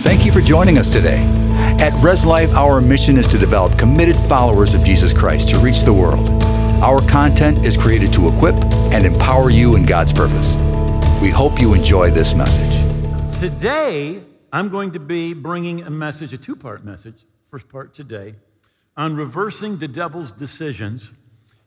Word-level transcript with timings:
Thank 0.00 0.24
you 0.24 0.32
for 0.32 0.40
joining 0.40 0.78
us 0.78 0.90
today. 0.90 1.18
At 1.78 1.92
Res 2.02 2.24
Life, 2.24 2.50
our 2.52 2.80
mission 2.80 3.18
is 3.18 3.26
to 3.28 3.38
develop 3.38 3.78
committed 3.78 4.16
followers 4.16 4.74
of 4.74 4.82
Jesus 4.82 5.12
Christ 5.12 5.50
to 5.50 5.58
reach 5.58 5.82
the 5.82 5.92
world. 5.92 6.26
Our 6.82 7.06
content 7.06 7.66
is 7.66 7.76
created 7.76 8.10
to 8.14 8.28
equip 8.28 8.54
and 8.94 9.04
empower 9.04 9.50
you 9.50 9.76
in 9.76 9.84
God's 9.84 10.14
purpose. 10.14 10.56
We 11.20 11.28
hope 11.28 11.60
you 11.60 11.74
enjoy 11.74 12.10
this 12.10 12.34
message. 12.34 12.80
Today, 13.40 14.22
I'm 14.50 14.70
going 14.70 14.92
to 14.92 14.98
be 14.98 15.34
bringing 15.34 15.82
a 15.82 15.90
message, 15.90 16.32
a 16.32 16.38
two 16.38 16.56
part 16.56 16.82
message, 16.82 17.24
first 17.50 17.68
part 17.68 17.92
today, 17.92 18.36
on 18.96 19.16
reversing 19.16 19.76
the 19.76 19.88
devil's 19.88 20.32
decisions. 20.32 21.12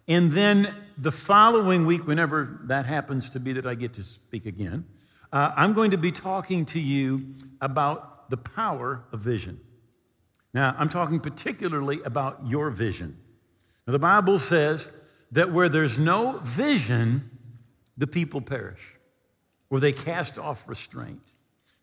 And 0.08 0.32
then 0.32 0.74
the 0.98 1.12
following 1.12 1.86
week, 1.86 2.08
whenever 2.08 2.62
that 2.64 2.88
happens 2.88 3.30
to 3.30 3.40
be 3.40 3.54
that 3.54 3.68
I 3.68 3.76
get 3.76 3.94
to 3.94 4.04
speak 4.04 4.48
again, 4.48 4.86
uh, 5.32 5.52
I'm 5.56 5.74
going 5.74 5.92
to 5.92 5.98
be 5.98 6.12
talking 6.12 6.66
to 6.68 6.80
you 6.80 7.28
about 7.62 8.13
the 8.34 8.38
power 8.38 9.04
of 9.12 9.20
vision. 9.20 9.60
Now, 10.56 10.76
I'm 10.80 10.90
talking 10.90 11.20
particularly 11.20 12.02
about 12.02 12.40
your 12.48 12.72
vision. 12.72 13.20
Now, 13.86 13.92
the 13.92 14.00
Bible 14.00 14.40
says 14.40 14.90
that 15.32 15.52
where 15.52 15.70
there's 15.70 16.00
no 16.00 16.40
vision, 16.40 17.30
the 17.96 18.08
people 18.08 18.42
perish, 18.42 18.96
where 19.70 19.80
they 19.80 19.92
cast 19.92 20.40
off 20.40 20.68
restraint. 20.68 21.34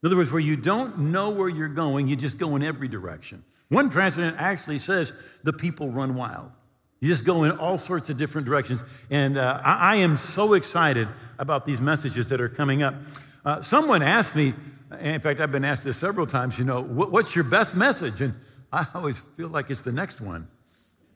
In 0.03 0.09
other 0.09 0.17
words, 0.17 0.33
where 0.33 0.41
you 0.41 0.57
don't 0.57 0.99
know 0.99 1.31
where 1.31 1.49
you're 1.49 1.69
going, 1.69 2.09
you 2.09 2.17
just 2.17 2.37
go 2.37 2.57
in 2.57 2.65
every 2.65 2.89
direction. 2.89 3.45
One 3.69 3.89
translation 3.89 4.35
actually 4.37 4.79
says 4.79 5.13
the 5.45 5.53
people 5.53 5.91
run 5.91 6.17
wild. 6.17 6.51
You 6.99 7.07
just 7.07 7.25
go 7.25 7.45
in 7.45 7.53
all 7.53 7.79
sorts 7.79 8.11
of 8.11 8.17
different 8.17 8.45
directions. 8.45 8.83
And 9.09 9.39
uh, 9.39 9.61
I, 9.65 9.93
I, 9.93 9.97
am 9.99 10.17
so 10.17 10.55
excited 10.55 11.07
about 11.39 11.65
these 11.65 11.81
messages 11.81 12.29
that 12.31 12.41
are 12.41 12.49
coming 12.49 12.83
up. 12.83 12.97
Uh, 13.45 13.63
someone 13.63 14.03
asked 14.03 14.35
me, 14.35 14.53
in 14.99 15.21
fact, 15.21 15.41
I've 15.41 15.53
been 15.53 15.65
asked 15.65 15.85
this 15.85 15.97
several 15.97 16.27
times, 16.27 16.59
you 16.59 16.65
know, 16.65 16.83
what, 16.83 17.13
what's 17.13 17.35
your 17.35 17.45
best 17.45 17.75
message? 17.77 18.21
And 18.21 18.35
I 18.73 18.87
always 18.95 19.19
feel 19.19 19.49
like 19.49 19.71
it's 19.71 19.83
the 19.83 19.93
next 19.93 20.21
one, 20.21 20.49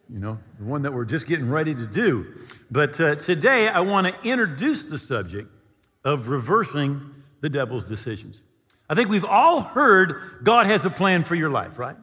you 0.09 0.19
know, 0.19 0.39
the 0.59 0.65
one 0.65 0.83
that 0.83 0.93
we're 0.93 1.05
just 1.05 1.27
getting 1.27 1.49
ready 1.49 1.75
to 1.75 1.87
do. 1.87 2.35
But 2.71 3.01
uh, 3.01 3.17
today 3.17 3.69
I 3.69 3.81
want 3.81 4.07
to 4.07 4.29
introduce 4.29 4.85
the 4.85 4.99
subject 4.99 5.51
of 6.05 6.29
reversing 6.29 7.01
the 7.41 7.49
devil's 7.49 7.89
decisions. 7.89 8.43
I 8.89 8.95
think 8.95 9.09
we've 9.09 9.25
all 9.25 9.63
heard 9.63 10.41
God 10.45 10.67
has 10.67 10.85
a 10.85 10.91
plan 10.91 11.25
for 11.25 11.35
your 11.35 11.51
life, 11.51 11.79
right? 11.79 11.97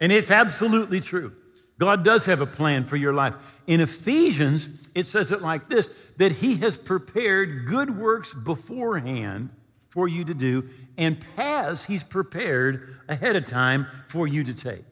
And 0.00 0.10
it's 0.10 0.30
absolutely 0.30 1.00
true. 1.00 1.32
God 1.78 2.04
does 2.04 2.26
have 2.26 2.40
a 2.40 2.46
plan 2.46 2.84
for 2.84 2.96
your 2.96 3.12
life. 3.12 3.60
In 3.66 3.80
Ephesians, 3.80 4.90
it 4.94 5.04
says 5.04 5.30
it 5.30 5.42
like 5.42 5.68
this 5.68 5.88
that 6.16 6.32
He 6.32 6.56
has 6.56 6.76
prepared 6.76 7.66
good 7.66 7.96
works 7.96 8.34
beforehand 8.34 9.50
for 9.98 10.06
you 10.06 10.22
to 10.22 10.32
do, 10.32 10.64
and 10.96 11.18
paths 11.34 11.86
He's 11.86 12.04
prepared 12.04 13.00
ahead 13.08 13.34
of 13.34 13.44
time 13.44 13.88
for 14.06 14.28
you 14.28 14.44
to 14.44 14.54
take. 14.54 14.84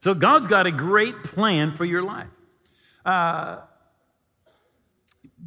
So 0.00 0.14
God's 0.14 0.46
got 0.46 0.66
a 0.66 0.72
great 0.72 1.22
plan 1.22 1.70
for 1.70 1.84
your 1.84 2.02
life. 2.02 2.30
Uh, 3.04 3.58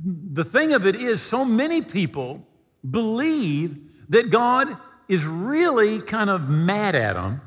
the 0.05 0.45
thing 0.45 0.71
of 0.71 0.85
it 0.85 0.95
is, 0.95 1.19
so 1.19 1.43
many 1.43 1.81
people 1.81 2.45
believe 2.87 4.05
that 4.09 4.29
God 4.29 4.77
is 5.07 5.25
really 5.25 5.99
kind 5.99 6.29
of 6.29 6.47
mad 6.47 6.93
at 6.93 7.13
them 7.13 7.41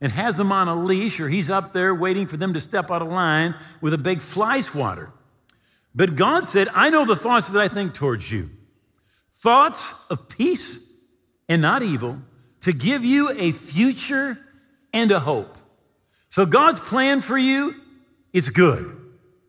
and 0.00 0.10
has 0.10 0.36
them 0.36 0.50
on 0.50 0.66
a 0.66 0.74
leash, 0.74 1.20
or 1.20 1.28
he's 1.28 1.50
up 1.50 1.72
there 1.72 1.94
waiting 1.94 2.26
for 2.26 2.36
them 2.36 2.52
to 2.52 2.58
step 2.58 2.90
out 2.90 3.00
of 3.00 3.06
line 3.06 3.54
with 3.80 3.94
a 3.94 3.98
big 3.98 4.20
fly 4.20 4.60
swatter. 4.60 5.12
But 5.94 6.16
God 6.16 6.46
said, 6.46 6.66
I 6.74 6.90
know 6.90 7.04
the 7.04 7.14
thoughts 7.14 7.46
that 7.46 7.62
I 7.62 7.68
think 7.68 7.94
towards 7.94 8.32
you 8.32 8.50
thoughts 9.32 10.04
of 10.10 10.28
peace 10.28 10.91
and 11.52 11.60
not 11.60 11.82
evil, 11.82 12.18
to 12.60 12.72
give 12.72 13.04
you 13.04 13.30
a 13.38 13.52
future 13.52 14.38
and 14.92 15.10
a 15.10 15.20
hope. 15.20 15.58
So 16.30 16.46
God's 16.46 16.78
plan 16.78 17.20
for 17.20 17.36
you 17.36 17.74
is 18.32 18.48
good. 18.48 18.98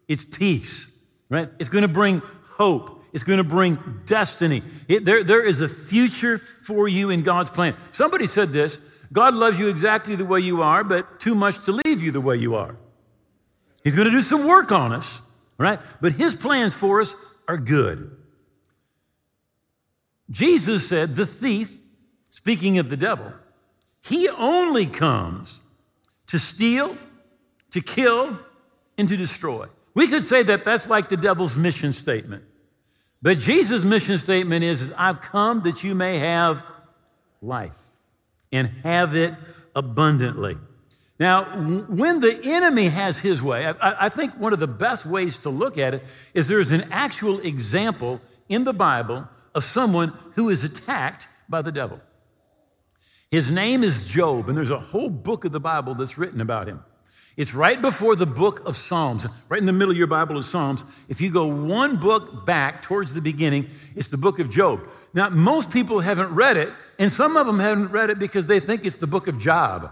It's 0.09 0.25
peace, 0.25 0.91
right? 1.29 1.49
It's 1.59 1.69
going 1.69 1.83
to 1.83 1.87
bring 1.87 2.21
hope. 2.57 3.01
It's 3.13 3.23
going 3.23 3.37
to 3.37 3.45
bring 3.45 4.01
destiny. 4.05 4.63
It, 4.89 5.05
there, 5.05 5.23
there 5.23 5.41
is 5.41 5.61
a 5.61 5.69
future 5.69 6.39
for 6.39 6.89
you 6.89 7.09
in 7.09 7.23
God's 7.23 7.49
plan. 7.49 7.75
Somebody 7.91 8.27
said 8.27 8.49
this 8.49 8.79
God 9.13 9.33
loves 9.33 9.57
you 9.57 9.69
exactly 9.69 10.15
the 10.15 10.25
way 10.25 10.41
you 10.41 10.61
are, 10.61 10.83
but 10.83 11.21
too 11.21 11.35
much 11.35 11.63
to 11.65 11.71
leave 11.71 12.03
you 12.03 12.11
the 12.11 12.19
way 12.19 12.35
you 12.35 12.55
are. 12.55 12.75
He's 13.85 13.95
going 13.95 14.09
to 14.09 14.11
do 14.11 14.21
some 14.21 14.45
work 14.45 14.73
on 14.73 14.91
us, 14.91 15.21
right? 15.57 15.79
But 16.01 16.13
his 16.13 16.35
plans 16.35 16.73
for 16.73 16.99
us 16.99 17.15
are 17.47 17.57
good. 17.57 18.17
Jesus 20.29 20.89
said, 20.89 21.15
the 21.15 21.27
thief, 21.27 21.77
speaking 22.43 22.77
of 22.77 22.89
the 22.89 22.97
devil, 22.97 23.31
he 24.05 24.27
only 24.27 24.85
comes 24.85 25.61
to 26.27 26.37
steal, 26.37 26.97
to 27.71 27.79
kill, 27.79 28.37
and 28.97 29.07
to 29.07 29.15
destroy. 29.15 29.67
We 29.93 30.09
could 30.09 30.25
say 30.25 30.43
that 30.43 30.65
that's 30.65 30.89
like 30.89 31.07
the 31.07 31.15
devil's 31.15 31.55
mission 31.55 31.93
statement. 31.93 32.43
But 33.21 33.39
Jesus' 33.39 33.85
mission 33.85 34.17
statement 34.17 34.65
is, 34.65 34.81
is 34.81 34.93
I've 34.97 35.21
come 35.21 35.63
that 35.63 35.85
you 35.85 35.95
may 35.95 36.17
have 36.17 36.65
life 37.41 37.77
and 38.51 38.67
have 38.83 39.15
it 39.15 39.35
abundantly. 39.73 40.57
Now, 41.17 41.45
when 41.87 42.19
the 42.19 42.41
enemy 42.43 42.89
has 42.89 43.19
his 43.19 43.41
way, 43.41 43.67
I, 43.67 44.07
I, 44.07 44.09
think 44.09 44.33
one 44.33 44.51
of 44.51 44.59
the 44.59 44.67
best 44.67 45.05
ways 45.05 45.37
to 45.39 45.49
look 45.49 45.77
at 45.77 45.93
it 45.93 46.03
is 46.33 46.49
there's 46.49 46.71
an 46.71 46.91
actual 46.91 47.39
example 47.39 48.19
in 48.49 48.65
the 48.65 48.73
Bible 48.73 49.29
of 49.55 49.63
someone 49.63 50.11
who 50.35 50.49
is 50.49 50.65
attacked 50.65 51.29
by 51.47 51.61
the 51.61 51.71
devil. 51.71 52.01
His 53.33 53.49
name 53.49 53.83
is 53.83 54.05
Job, 54.05 54.47
and 54.47 54.55
there's 54.55 54.69
a 54.69 54.77
whole 54.77 55.09
book 55.09 55.43
of 55.43 55.51
the 55.51 55.59
Bible 55.59 55.95
that's 55.95 56.19
written 56.19 56.39
about 56.39 56.67
him. 56.67 56.83
It's 57.35 57.55
right 57.55 57.81
before 57.81 58.15
the 58.15 58.27
book 58.27 58.63
of 58.67 58.77
Psalms. 58.77 59.25
Right 59.49 59.59
in 59.59 59.65
the 59.65 59.73
middle 59.73 59.89
of 59.89 59.97
your 59.97 60.05
Bible 60.05 60.37
is 60.37 60.47
Psalms. 60.47 60.83
If 61.09 61.19
you 61.19 61.31
go 61.31 61.47
one 61.47 61.97
book 61.97 62.45
back 62.45 62.83
towards 62.83 63.15
the 63.15 63.21
beginning, 63.21 63.71
it's 63.95 64.09
the 64.09 64.17
book 64.17 64.37
of 64.37 64.51
Job. 64.51 64.87
Now, 65.15 65.29
most 65.29 65.71
people 65.71 66.01
haven't 66.01 66.29
read 66.35 66.57
it, 66.57 66.71
and 66.99 67.11
some 67.11 67.35
of 67.35 67.47
them 67.47 67.57
haven't 67.57 67.89
read 67.89 68.11
it 68.11 68.19
because 68.19 68.45
they 68.45 68.59
think 68.59 68.85
it's 68.85 68.97
the 68.97 69.07
book 69.07 69.27
of 69.27 69.39
Job. 69.39 69.91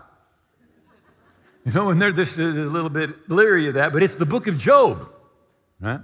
You 1.66 1.72
know, 1.72 1.90
and 1.90 2.00
they're 2.00 2.12
just 2.12 2.38
a 2.38 2.44
little 2.44 2.92
bit 2.92 3.28
leery 3.28 3.68
of 3.70 3.74
that, 3.74 3.92
but 3.92 4.04
it's 4.04 4.18
the 4.18 4.28
book 4.28 4.46
of 4.46 4.60
Job, 4.60 5.12
right? 5.80 6.02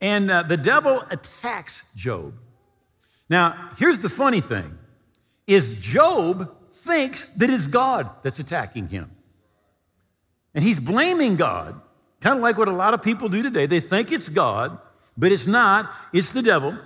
And 0.00 0.30
uh, 0.30 0.42
the 0.42 0.56
devil 0.56 1.04
attacks 1.10 1.92
Job. 1.94 2.32
Now, 3.28 3.72
here's 3.76 4.00
the 4.00 4.08
funny 4.08 4.40
thing 4.40 4.78
is 5.46 5.78
Job 5.82 6.54
thinks 6.84 7.26
that 7.36 7.50
it's 7.50 7.66
God 7.66 8.10
that's 8.22 8.38
attacking 8.38 8.88
him. 8.88 9.10
And 10.54 10.64
he's 10.64 10.80
blaming 10.80 11.36
God, 11.36 11.80
kind 12.20 12.36
of 12.36 12.42
like 12.42 12.58
what 12.58 12.68
a 12.68 12.72
lot 12.72 12.94
of 12.94 13.02
people 13.02 13.28
do 13.28 13.42
today. 13.42 13.66
They 13.66 13.80
think 13.80 14.10
it's 14.10 14.28
God, 14.28 14.78
but 15.16 15.30
it's 15.32 15.46
not, 15.46 15.92
it's 16.12 16.32
the 16.32 16.42
devil. 16.42 16.76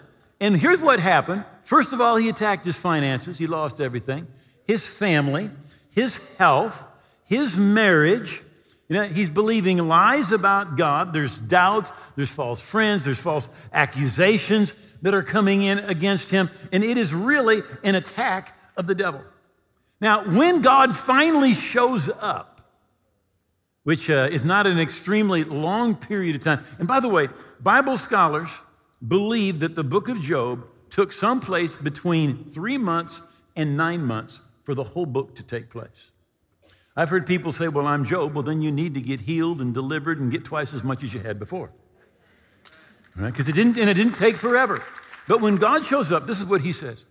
And 0.41 0.57
here's 0.57 0.81
what 0.81 1.01
happened. 1.01 1.45
First 1.63 1.93
of 1.93 2.01
all, 2.01 2.17
he 2.17 2.29
attacked 2.29 2.65
his 2.65 2.77
finances, 2.77 3.39
he 3.39 3.47
lost 3.47 3.81
everything, 3.81 4.27
his 4.67 4.87
family, 4.87 5.51
his 5.95 6.37
health, 6.37 6.85
his 7.25 7.57
marriage. 7.57 8.43
You 8.89 8.97
know, 8.99 9.05
he's 9.05 9.31
believing 9.31 9.79
lies 9.79 10.33
about 10.33 10.77
God. 10.77 11.13
There's 11.13 11.39
doubts, 11.39 11.93
there's 12.15 12.31
false 12.31 12.61
friends, 12.61 13.05
there's 13.05 13.21
false 13.21 13.49
accusations 13.73 14.75
that 15.01 15.15
are 15.15 15.23
coming 15.23 15.63
in 15.63 15.79
against 15.79 16.31
him. 16.31 16.51
And 16.73 16.85
it 16.85 16.99
is 16.99 17.15
really 17.15 17.63
an 17.85 17.95
attack 17.95 18.59
of 18.77 18.87
the 18.87 18.95
devil. 18.95 19.23
Now, 20.03 20.25
when 20.25 20.63
God 20.63 20.97
finally 20.97 21.55
shows 21.55 22.11
up, 22.21 22.61
which 23.85 24.11
uh, 24.11 24.29
is 24.31 24.45
not 24.45 24.67
an 24.67 24.79
extremely 24.79 25.45
long 25.45 25.95
period 25.95 26.35
of 26.37 26.43
time. 26.43 26.65
And 26.81 26.87
by 26.87 26.99
the 26.99 27.09
way, 27.09 27.29
Bible 27.61 27.97
scholars 27.97 28.51
believe 29.07 29.61
that 29.61 29.77
the 29.77 29.85
book 29.85 30.09
of 30.09 30.21
Job 30.21 30.67
took 30.91 31.13
someplace 31.13 31.77
between 31.77 32.45
three 32.45 32.79
months 32.79 33.23
and 33.57 33.77
nine 33.77 34.05
months 34.05 34.43
for 34.65 34.75
the 34.75 34.83
whole 34.85 35.07
book 35.07 35.37
to 35.37 35.43
take 35.43 35.71
place. 35.71 36.11
I've 36.97 37.09
heard 37.09 37.25
people 37.25 37.53
say, 37.53 37.69
Well, 37.69 37.87
I'm 37.87 38.05
Job. 38.05 38.35
Well, 38.35 38.43
then 38.43 38.61
you 38.61 38.73
need 38.73 38.95
to 38.95 39.01
get 39.01 39.21
healed 39.21 39.61
and 39.61 39.73
delivered 39.73 40.19
and 40.21 40.31
get 40.31 40.45
twice 40.45 40.75
as 40.75 40.85
much 40.85 41.03
as 41.03 41.15
you 41.15 41.21
had 41.21 41.39
before. 41.39 41.71
Because 43.17 43.47
right? 43.47 43.49
it 43.49 43.55
didn't, 43.55 43.79
and 43.79 43.89
it 43.89 43.95
didn't 43.95 44.15
take 44.15 44.37
forever. 44.37 44.83
But 45.29 45.41
when 45.41 45.57
God 45.57 45.87
shows 45.87 46.11
up, 46.11 46.27
this 46.27 46.41
is 46.41 46.47
what 46.47 46.63
he 46.63 46.73
says 46.73 47.07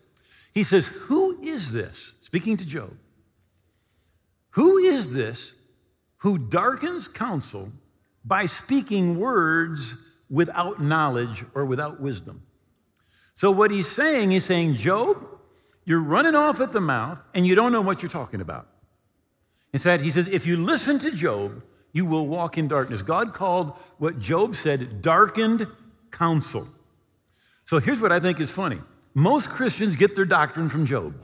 He 0.54 0.64
says, 0.64 0.88
Who 0.88 1.42
is 1.42 1.72
this? 1.72 2.21
Speaking 2.32 2.56
to 2.58 2.66
Job. 2.66 2.96
Who 4.52 4.78
is 4.78 5.14
this 5.14 5.54
who 6.20 6.38
darkens 6.38 7.08
counsel 7.08 7.72
by 8.24 8.46
speaking 8.46 9.18
words 9.18 9.98
without 10.30 10.82
knowledge 10.82 11.44
or 11.54 11.66
without 11.66 12.00
wisdom. 12.00 12.44
So, 13.34 13.52
what 13.52 13.72
he's 13.72 13.90
saying, 13.90 14.32
he's 14.32 14.46
saying, 14.46 14.76
Job, 14.76 15.18
you're 15.84 16.02
running 16.02 16.36
off 16.36 16.62
at 16.62 16.74
the 16.74 16.82
mouth 16.82 17.20
and 17.34 17.46
you 17.46 17.56
don't 17.56 17.72
know 17.72 17.82
what 17.82 18.02
you're 18.02 18.10
talking 18.10 18.40
about. 18.40 18.68
Instead, 19.74 20.02
he 20.02 20.12
says, 20.12 20.28
if 20.28 20.46
you 20.46 20.58
listen 20.58 21.00
to 21.00 21.12
Job, 21.12 21.64
you 21.92 22.06
will 22.06 22.28
walk 22.28 22.58
in 22.58 22.68
darkness. 22.68 23.02
God 23.02 23.34
called 23.34 23.72
what 23.98 24.20
Job 24.20 24.56
said 24.56 25.02
darkened 25.02 25.68
counsel. 26.12 26.68
So, 27.66 27.80
here's 27.80 28.02
what 28.02 28.12
I 28.12 28.20
think 28.20 28.40
is 28.40 28.52
funny 28.52 28.80
most 29.16 29.50
Christians 29.50 29.96
get 29.96 30.16
their 30.16 30.26
doctrine 30.26 30.70
from 30.70 30.86
Job. 30.86 31.16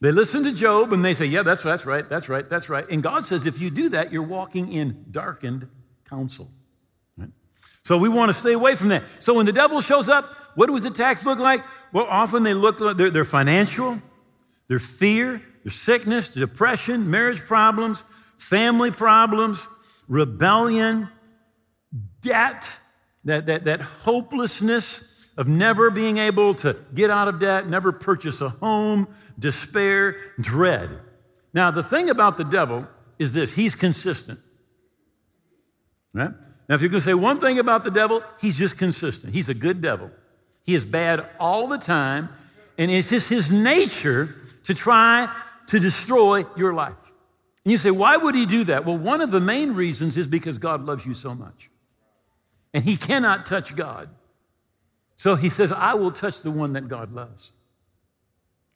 They 0.00 0.12
listen 0.12 0.44
to 0.44 0.52
Job 0.52 0.92
and 0.92 1.04
they 1.04 1.12
say, 1.12 1.26
Yeah, 1.26 1.42
that's, 1.42 1.62
that's 1.62 1.84
right, 1.84 2.08
that's 2.08 2.28
right, 2.28 2.48
that's 2.48 2.68
right. 2.68 2.88
And 2.90 3.02
God 3.02 3.24
says, 3.24 3.46
if 3.46 3.60
you 3.60 3.70
do 3.70 3.90
that, 3.90 4.12
you're 4.12 4.22
walking 4.22 4.72
in 4.72 5.04
darkened 5.10 5.68
counsel. 6.08 6.48
Right? 7.18 7.28
So 7.84 7.98
we 7.98 8.08
want 8.08 8.32
to 8.32 8.38
stay 8.38 8.54
away 8.54 8.74
from 8.74 8.88
that. 8.88 9.02
So 9.18 9.34
when 9.34 9.46
the 9.46 9.52
devil 9.52 9.80
shows 9.80 10.08
up, 10.08 10.24
what 10.54 10.66
do 10.66 10.74
his 10.74 10.86
attacks 10.86 11.26
look 11.26 11.38
like? 11.38 11.62
Well, 11.92 12.06
often 12.08 12.42
they 12.42 12.54
look 12.54 12.80
like 12.80 12.96
they're, 12.96 13.10
they're 13.10 13.24
financial, 13.24 14.00
they're 14.68 14.78
fear, 14.78 15.42
their 15.64 15.72
sickness, 15.72 16.32
depression, 16.32 17.10
marriage 17.10 17.40
problems, 17.40 18.02
family 18.38 18.90
problems, 18.90 19.68
rebellion, 20.08 21.08
debt, 22.22 22.66
that, 23.24 23.46
that, 23.46 23.64
that 23.64 23.82
hopelessness 23.82 25.09
of 25.40 25.48
never 25.48 25.90
being 25.90 26.18
able 26.18 26.52
to 26.52 26.76
get 26.94 27.08
out 27.08 27.26
of 27.26 27.38
debt, 27.38 27.66
never 27.66 27.92
purchase 27.92 28.42
a 28.42 28.50
home, 28.50 29.08
despair, 29.38 30.18
dread. 30.38 31.00
Now, 31.54 31.70
the 31.70 31.82
thing 31.82 32.10
about 32.10 32.36
the 32.36 32.44
devil 32.44 32.86
is 33.18 33.32
this 33.32 33.54
he's 33.56 33.74
consistent. 33.74 34.38
Right? 36.12 36.32
Now, 36.68 36.74
if 36.74 36.82
you're 36.82 36.90
going 36.90 37.00
to 37.00 37.06
say 37.06 37.14
one 37.14 37.40
thing 37.40 37.58
about 37.58 37.84
the 37.84 37.90
devil, 37.90 38.22
he's 38.38 38.58
just 38.58 38.76
consistent. 38.76 39.32
He's 39.32 39.48
a 39.48 39.54
good 39.54 39.80
devil. 39.80 40.10
He 40.62 40.74
is 40.74 40.84
bad 40.84 41.26
all 41.40 41.68
the 41.68 41.78
time, 41.78 42.28
and 42.76 42.90
it's 42.90 43.08
just 43.08 43.30
his 43.30 43.50
nature 43.50 44.36
to 44.64 44.74
try 44.74 45.34
to 45.68 45.78
destroy 45.78 46.44
your 46.54 46.74
life. 46.74 47.12
And 47.64 47.72
you 47.72 47.78
say, 47.78 47.90
why 47.90 48.18
would 48.18 48.34
he 48.34 48.44
do 48.44 48.64
that? 48.64 48.84
Well, 48.84 48.98
one 48.98 49.22
of 49.22 49.30
the 49.30 49.40
main 49.40 49.72
reasons 49.72 50.18
is 50.18 50.26
because 50.26 50.58
God 50.58 50.84
loves 50.84 51.06
you 51.06 51.14
so 51.14 51.34
much. 51.34 51.70
And 52.74 52.84
he 52.84 52.98
cannot 52.98 53.46
touch 53.46 53.74
God. 53.74 54.10
So 55.20 55.34
he 55.34 55.50
says, 55.50 55.70
I 55.70 55.92
will 55.92 56.12
touch 56.12 56.40
the 56.40 56.50
one 56.50 56.72
that 56.72 56.88
God 56.88 57.12
loves. 57.12 57.52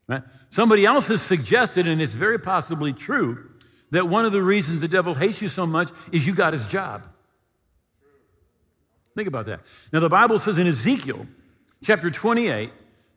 Right? 0.06 0.22
Somebody 0.50 0.84
else 0.84 1.06
has 1.06 1.22
suggested, 1.22 1.88
and 1.88 2.02
it's 2.02 2.12
very 2.12 2.38
possibly 2.38 2.92
true, 2.92 3.50
that 3.92 4.10
one 4.10 4.26
of 4.26 4.32
the 4.32 4.42
reasons 4.42 4.82
the 4.82 4.88
devil 4.88 5.14
hates 5.14 5.40
you 5.40 5.48
so 5.48 5.64
much 5.64 5.88
is 6.12 6.26
you 6.26 6.34
got 6.34 6.52
his 6.52 6.66
job. 6.66 7.02
Think 9.16 9.26
about 9.26 9.46
that. 9.46 9.60
Now, 9.90 10.00
the 10.00 10.10
Bible 10.10 10.38
says 10.38 10.58
in 10.58 10.66
Ezekiel 10.66 11.26
chapter 11.82 12.10
28 12.10 12.70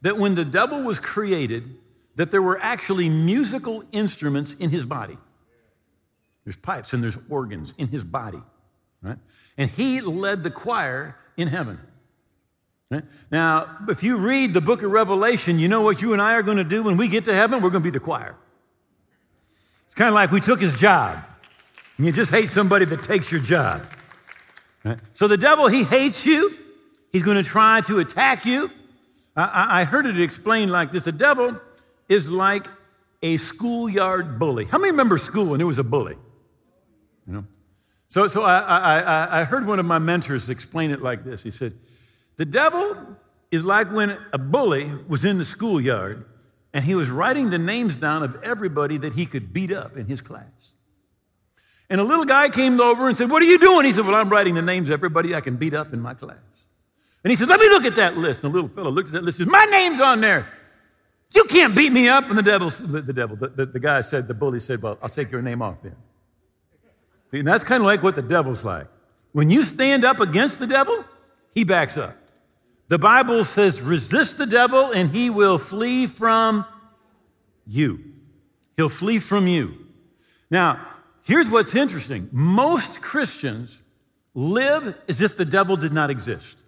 that 0.04 0.18
when 0.18 0.36
the 0.36 0.46
devil 0.46 0.82
was 0.82 0.98
created, 0.98 1.76
that 2.16 2.32
there 2.32 2.42
were 2.42 2.58
actually 2.62 3.10
musical 3.10 3.84
instruments 3.92 4.54
in 4.54 4.70
his 4.70 4.86
body. 4.86 5.18
There's 6.46 6.56
pipes 6.56 6.94
and 6.94 7.04
there's 7.04 7.18
organs 7.28 7.74
in 7.78 7.90
his 7.90 8.06
body, 8.06 8.42
right? 9.02 9.18
And 9.58 9.70
he 9.70 10.00
led 10.00 10.44
the 10.44 10.50
choir 10.50 11.18
in 11.36 11.50
heaven. 11.50 11.82
Now, 13.30 13.78
if 13.90 14.02
you 14.02 14.18
read 14.18 14.54
the 14.54 14.62
book 14.62 14.82
of 14.82 14.92
Revelation, 14.92 15.60
you 15.60 15.68
know 15.68 15.82
what 15.82 16.02
you 16.02 16.14
and 16.14 16.22
I 16.22 16.34
are 16.34 16.44
going 16.44 16.58
to 16.58 16.64
do 16.64 16.84
when 16.84 16.96
we 16.96 17.10
get 17.10 17.26
to 17.26 17.34
heaven? 17.34 17.62
We're 17.62 17.70
going 17.70 17.84
to 17.84 17.88
be 17.88 17.92
the 17.92 18.00
choir. 18.00 18.36
It's 19.86 19.94
kind 19.94 20.08
of 20.08 20.14
like 20.14 20.32
we 20.32 20.40
took 20.40 20.62
his 20.62 20.80
job. 20.80 21.22
You 22.00 22.12
just 22.12 22.32
hate 22.32 22.50
somebody 22.50 22.86
that 22.86 23.04
takes 23.04 23.32
your 23.32 23.42
job. 23.42 23.84
So 25.12 25.28
the 25.28 25.38
devil, 25.38 25.68
he 25.68 25.84
hates 25.84 26.26
you. 26.26 26.56
He's 27.12 27.24
going 27.24 27.38
to 27.38 27.50
try 27.50 27.82
to 27.82 28.00
attack 28.00 28.46
you. 28.46 28.72
I, 29.36 29.82
I 29.82 29.84
heard 29.84 30.06
it 30.06 30.20
explained 30.20 30.72
like 30.72 30.92
this 30.92 31.04
the 31.04 31.12
devil 31.12 31.60
is 32.08 32.32
like 32.32 32.68
a 33.22 33.38
schoolyard 33.38 34.40
bully. 34.40 34.66
How 34.66 34.78
many 34.78 34.92
remember 34.92 35.18
school 35.18 35.54
and 35.54 35.62
it 35.62 35.66
was 35.66 35.80
a 35.80 35.84
bully? 35.84 36.16
You 37.28 37.34
know? 37.34 37.46
So, 38.08 38.28
so 38.30 38.44
I, 38.44 38.60
I, 38.60 39.42
I 39.42 39.44
heard 39.44 39.68
one 39.68 39.80
of 39.80 39.86
my 39.86 40.00
mentors 40.00 40.50
explain 40.50 40.92
it 40.92 41.02
like 41.02 41.26
this. 41.26 41.44
He 41.44 41.52
said, 41.52 41.74
The 42.38 42.46
devil 42.46 42.96
is 43.52 43.66
like 43.66 43.92
when 43.92 44.18
a 44.32 44.38
bully 44.38 44.92
was 45.08 45.26
in 45.26 45.38
the 45.38 45.46
schoolyard 45.46 46.26
and 46.74 46.86
he 46.86 46.96
was 46.96 47.10
writing 47.10 47.50
the 47.50 47.58
names 47.58 47.98
down 47.98 48.24
of 48.24 48.42
everybody 48.44 48.98
that 48.98 49.14
he 49.14 49.26
could 49.26 49.52
beat 49.52 49.72
up 49.72 49.98
in 49.98 50.06
his 50.06 50.22
class. 50.22 50.74
And 51.90 52.02
a 52.02 52.04
little 52.04 52.26
guy 52.26 52.50
came 52.50 52.80
over 52.80 53.08
and 53.08 53.16
said, 53.16 53.32
What 53.32 53.42
are 53.42 53.46
you 53.46 53.58
doing? 53.58 53.86
He 53.86 53.92
said, 53.92 54.06
Well, 54.06 54.16
I'm 54.16 54.30
writing 54.30 54.56
the 54.56 54.62
names 54.62 54.90
of 54.90 54.94
everybody 54.94 55.34
I 55.34 55.42
can 55.42 55.56
beat 55.56 55.74
up 55.74 55.94
in 55.94 56.02
my 56.02 56.14
class. 56.14 56.38
And 57.24 57.32
he 57.32 57.36
said, 57.36 57.48
Let 57.48 57.60
me 57.60 57.70
look 57.70 57.86
at 57.86 57.96
that 57.96 58.18
list. 58.18 58.44
And 58.44 58.54
the 58.54 58.58
little 58.58 58.70
fellow 58.70 58.92
looked 58.92 59.08
at 59.08 59.14
that 59.14 59.24
list 59.24 59.40
and 59.40 59.48
says, 59.48 59.52
My 59.52 59.66
name's 59.66 60.02
on 60.02 60.22
there. 60.22 60.48
You 61.34 61.46
can't 61.46 61.76
beat 61.76 61.92
me 61.92 62.08
up. 62.08 62.26
And 62.30 62.38
the 62.38 62.44
devil, 62.44 62.70
the, 62.70 63.02
the 63.02 63.14
devil, 63.14 63.36
the, 63.36 63.48
the, 63.48 63.66
the, 63.66 63.80
guy 63.80 64.02
said, 64.02 64.28
the 64.28 64.34
bully 64.34 64.60
said, 64.60 64.82
Well, 64.82 64.98
I'll 65.02 65.10
take 65.10 65.32
your 65.32 65.42
name 65.42 65.62
off 65.62 65.82
then. 65.82 65.96
And 67.32 67.48
that's 67.48 67.64
kind 67.64 67.82
of 67.82 67.86
like 67.86 68.04
what 68.04 68.16
the 68.16 68.22
devil's 68.22 68.64
like. 68.64 68.88
When 69.32 69.50
you 69.50 69.64
stand 69.64 70.04
up 70.06 70.20
against 70.20 70.60
the 70.60 70.68
devil, 70.68 71.06
he 71.54 71.64
backs 71.64 71.98
up. 71.98 72.16
The 72.88 72.98
Bible 72.98 73.44
says, 73.44 73.82
resist 73.82 74.38
the 74.38 74.46
devil 74.46 74.92
and 74.92 75.10
he 75.10 75.30
will 75.30 75.58
flee 75.58 76.08
from 76.08 76.66
you. 77.66 78.00
He'll 78.78 78.90
flee 78.90 79.20
from 79.20 79.48
you. 79.48 79.78
Now, 80.50 80.86
here's 81.26 81.50
what's 81.50 81.76
interesting 81.76 82.30
most 82.32 83.02
Christians 83.02 83.82
live 84.34 84.96
as 85.10 85.20
if 85.20 85.36
the 85.36 85.46
devil 85.46 85.76
did 85.76 85.92
not 85.92 86.10
exist. 86.10 86.64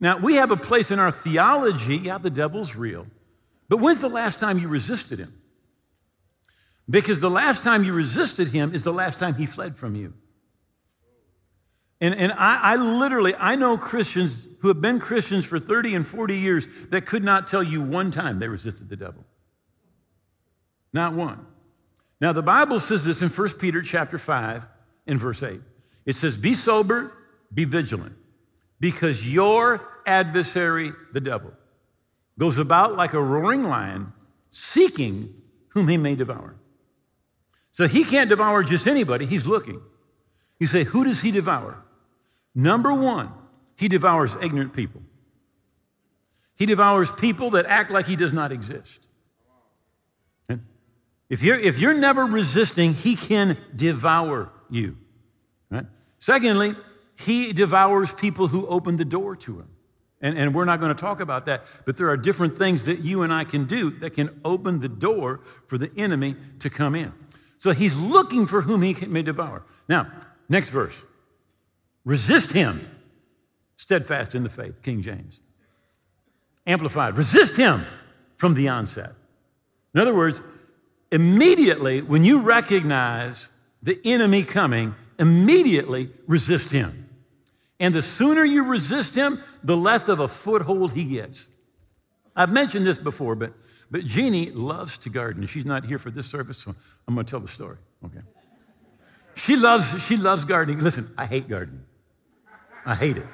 Now, 0.00 0.18
we 0.18 0.34
have 0.34 0.50
a 0.50 0.56
place 0.56 0.90
in 0.90 0.98
our 0.98 1.10
theology, 1.10 1.96
yeah, 1.96 2.18
the 2.18 2.30
devil's 2.30 2.76
real. 2.76 3.06
But 3.68 3.78
when's 3.78 4.00
the 4.00 4.08
last 4.08 4.40
time 4.40 4.58
you 4.58 4.68
resisted 4.68 5.18
him? 5.18 5.34
Because 6.88 7.20
the 7.20 7.30
last 7.30 7.62
time 7.62 7.84
you 7.84 7.92
resisted 7.92 8.48
him 8.48 8.74
is 8.74 8.82
the 8.82 8.92
last 8.92 9.18
time 9.18 9.34
he 9.34 9.46
fled 9.46 9.76
from 9.76 9.94
you. 9.94 10.14
And, 12.00 12.14
and 12.14 12.32
I, 12.32 12.72
I, 12.72 12.76
literally, 12.76 13.34
I 13.34 13.56
know 13.56 13.76
Christians 13.76 14.48
who 14.60 14.68
have 14.68 14.80
been 14.80 14.98
Christians 14.98 15.44
for 15.44 15.58
30 15.58 15.94
and 15.94 16.06
40 16.06 16.36
years 16.36 16.66
that 16.88 17.04
could 17.04 17.22
not 17.22 17.46
tell 17.46 17.62
you 17.62 17.82
one 17.82 18.10
time 18.10 18.38
they 18.38 18.48
resisted 18.48 18.88
the 18.88 18.96
devil. 18.96 19.24
Not 20.92 21.14
one. 21.14 21.46
Now, 22.20 22.32
the 22.32 22.42
Bible 22.42 22.78
says 22.78 23.04
this 23.04 23.20
in 23.20 23.28
1 23.28 23.50
Peter 23.58 23.82
chapter 23.82 24.18
5 24.18 24.66
in 25.06 25.18
verse 25.18 25.42
8. 25.42 25.60
It 26.06 26.16
says, 26.16 26.36
Be 26.36 26.54
sober, 26.54 27.12
be 27.52 27.64
vigilant, 27.64 28.16
because 28.78 29.30
your 29.30 29.86
adversary, 30.06 30.92
the 31.12 31.20
devil, 31.20 31.52
goes 32.38 32.58
about 32.58 32.96
like 32.96 33.12
a 33.12 33.22
roaring 33.22 33.64
lion, 33.64 34.12
seeking 34.48 35.34
whom 35.68 35.88
he 35.88 35.98
may 35.98 36.14
devour. 36.14 36.56
So 37.72 37.86
he 37.86 38.04
can't 38.04 38.30
devour 38.30 38.62
just 38.62 38.86
anybody, 38.86 39.26
he's 39.26 39.46
looking. 39.46 39.80
You 40.58 40.66
say, 40.66 40.84
Who 40.84 41.04
does 41.04 41.20
he 41.20 41.30
devour? 41.30 41.82
Number 42.54 42.92
one, 42.92 43.30
he 43.76 43.88
devours 43.88 44.36
ignorant 44.42 44.72
people. 44.72 45.02
He 46.56 46.66
devours 46.66 47.10
people 47.12 47.50
that 47.50 47.66
act 47.66 47.90
like 47.90 48.06
he 48.06 48.16
does 48.16 48.32
not 48.32 48.52
exist. 48.52 49.08
If 51.30 51.44
you're, 51.44 51.58
if 51.58 51.78
you're 51.78 51.94
never 51.94 52.26
resisting, 52.26 52.92
he 52.92 53.14
can 53.14 53.56
devour 53.74 54.50
you. 54.68 54.98
Right? 55.70 55.86
Secondly, 56.18 56.74
he 57.16 57.52
devours 57.52 58.12
people 58.12 58.48
who 58.48 58.66
open 58.66 58.96
the 58.96 59.04
door 59.04 59.36
to 59.36 59.60
him. 59.60 59.68
And, 60.20 60.36
and 60.36 60.54
we're 60.54 60.64
not 60.64 60.80
going 60.80 60.94
to 60.94 61.00
talk 61.00 61.20
about 61.20 61.46
that, 61.46 61.64
but 61.86 61.96
there 61.96 62.10
are 62.10 62.16
different 62.16 62.58
things 62.58 62.84
that 62.84 62.98
you 62.98 63.22
and 63.22 63.32
I 63.32 63.44
can 63.44 63.64
do 63.64 63.90
that 64.00 64.10
can 64.10 64.40
open 64.44 64.80
the 64.80 64.88
door 64.88 65.40
for 65.66 65.78
the 65.78 65.90
enemy 65.96 66.34
to 66.58 66.68
come 66.68 66.94
in. 66.94 67.12
So 67.58 67.70
he's 67.70 67.96
looking 67.96 68.46
for 68.46 68.62
whom 68.62 68.82
he 68.82 68.94
may 69.06 69.22
devour. 69.22 69.62
Now, 69.88 70.10
next 70.48 70.70
verse. 70.70 71.02
Resist 72.04 72.52
him, 72.52 72.88
steadfast 73.76 74.34
in 74.34 74.42
the 74.42 74.48
faith, 74.48 74.82
King 74.82 75.02
James. 75.02 75.40
Amplified. 76.66 77.16
Resist 77.16 77.56
him 77.56 77.84
from 78.36 78.54
the 78.54 78.68
onset. 78.68 79.12
In 79.94 80.00
other 80.00 80.14
words, 80.14 80.42
immediately 81.10 82.00
when 82.00 82.24
you 82.24 82.42
recognize 82.42 83.50
the 83.82 83.98
enemy 84.04 84.42
coming, 84.44 84.94
immediately 85.18 86.10
resist 86.26 86.70
him. 86.70 87.08
And 87.78 87.94
the 87.94 88.02
sooner 88.02 88.44
you 88.44 88.64
resist 88.64 89.14
him, 89.14 89.42
the 89.64 89.76
less 89.76 90.08
of 90.08 90.20
a 90.20 90.28
foothold 90.28 90.92
he 90.92 91.04
gets. 91.04 91.48
I've 92.36 92.52
mentioned 92.52 92.86
this 92.86 92.98
before, 92.98 93.34
but, 93.34 93.52
but 93.90 94.04
Jeannie 94.04 94.50
loves 94.50 94.98
to 94.98 95.10
garden. 95.10 95.46
She's 95.46 95.64
not 95.64 95.84
here 95.84 95.98
for 95.98 96.10
this 96.10 96.26
service, 96.26 96.58
so 96.58 96.74
I'm 97.08 97.14
going 97.14 97.26
to 97.26 97.30
tell 97.30 97.40
the 97.40 97.48
story. 97.48 97.78
Okay. 98.04 98.20
She 99.34 99.56
loves, 99.56 100.02
she 100.04 100.16
loves 100.16 100.44
gardening. 100.44 100.82
Listen, 100.82 101.08
I 101.16 101.26
hate 101.26 101.48
gardening. 101.48 101.84
I 102.84 102.94
hate 102.94 103.16
it. 103.16 103.26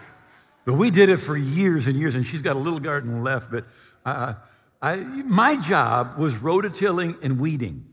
But 0.64 0.74
we 0.74 0.90
did 0.90 1.08
it 1.08 1.18
for 1.18 1.36
years 1.36 1.86
and 1.86 1.98
years, 1.98 2.14
and 2.14 2.26
she's 2.26 2.42
got 2.42 2.56
a 2.56 2.58
little 2.58 2.80
garden 2.80 3.22
left. 3.22 3.50
But 3.50 3.66
uh, 4.04 4.34
I, 4.82 4.96
my 4.96 5.56
job 5.56 6.18
was 6.18 6.40
rototilling 6.40 7.22
and 7.22 7.40
weeding. 7.40 7.86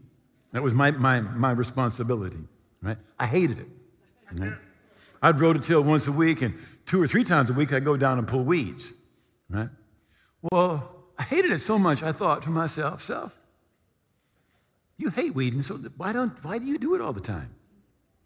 That 0.51 0.63
was 0.63 0.73
my, 0.73 0.91
my, 0.91 1.21
my 1.21 1.51
responsibility. 1.51 2.47
Right? 2.81 2.97
I 3.19 3.27
hated 3.27 3.59
it. 3.59 3.67
Right? 4.31 4.53
I'd 5.21 5.37
rototill 5.37 5.85
once 5.85 6.07
a 6.07 6.11
week, 6.11 6.41
and 6.41 6.55
two 6.85 7.01
or 7.01 7.07
three 7.07 7.23
times 7.23 7.49
a 7.49 7.53
week, 7.53 7.71
I'd 7.71 7.85
go 7.85 7.95
down 7.95 8.17
and 8.17 8.27
pull 8.27 8.43
weeds. 8.43 8.91
Right? 9.49 9.69
Well, 10.51 11.05
I 11.17 11.23
hated 11.23 11.51
it 11.51 11.59
so 11.59 11.77
much, 11.79 12.03
I 12.03 12.11
thought 12.11 12.41
to 12.43 12.49
myself, 12.49 13.01
self, 13.01 13.37
you 14.97 15.09
hate 15.09 15.33
weeding, 15.33 15.61
so 15.61 15.75
why, 15.97 16.11
don't, 16.11 16.43
why 16.43 16.57
do 16.57 16.65
you 16.65 16.77
do 16.77 16.95
it 16.95 17.01
all 17.01 17.13
the 17.13 17.21
time? 17.21 17.55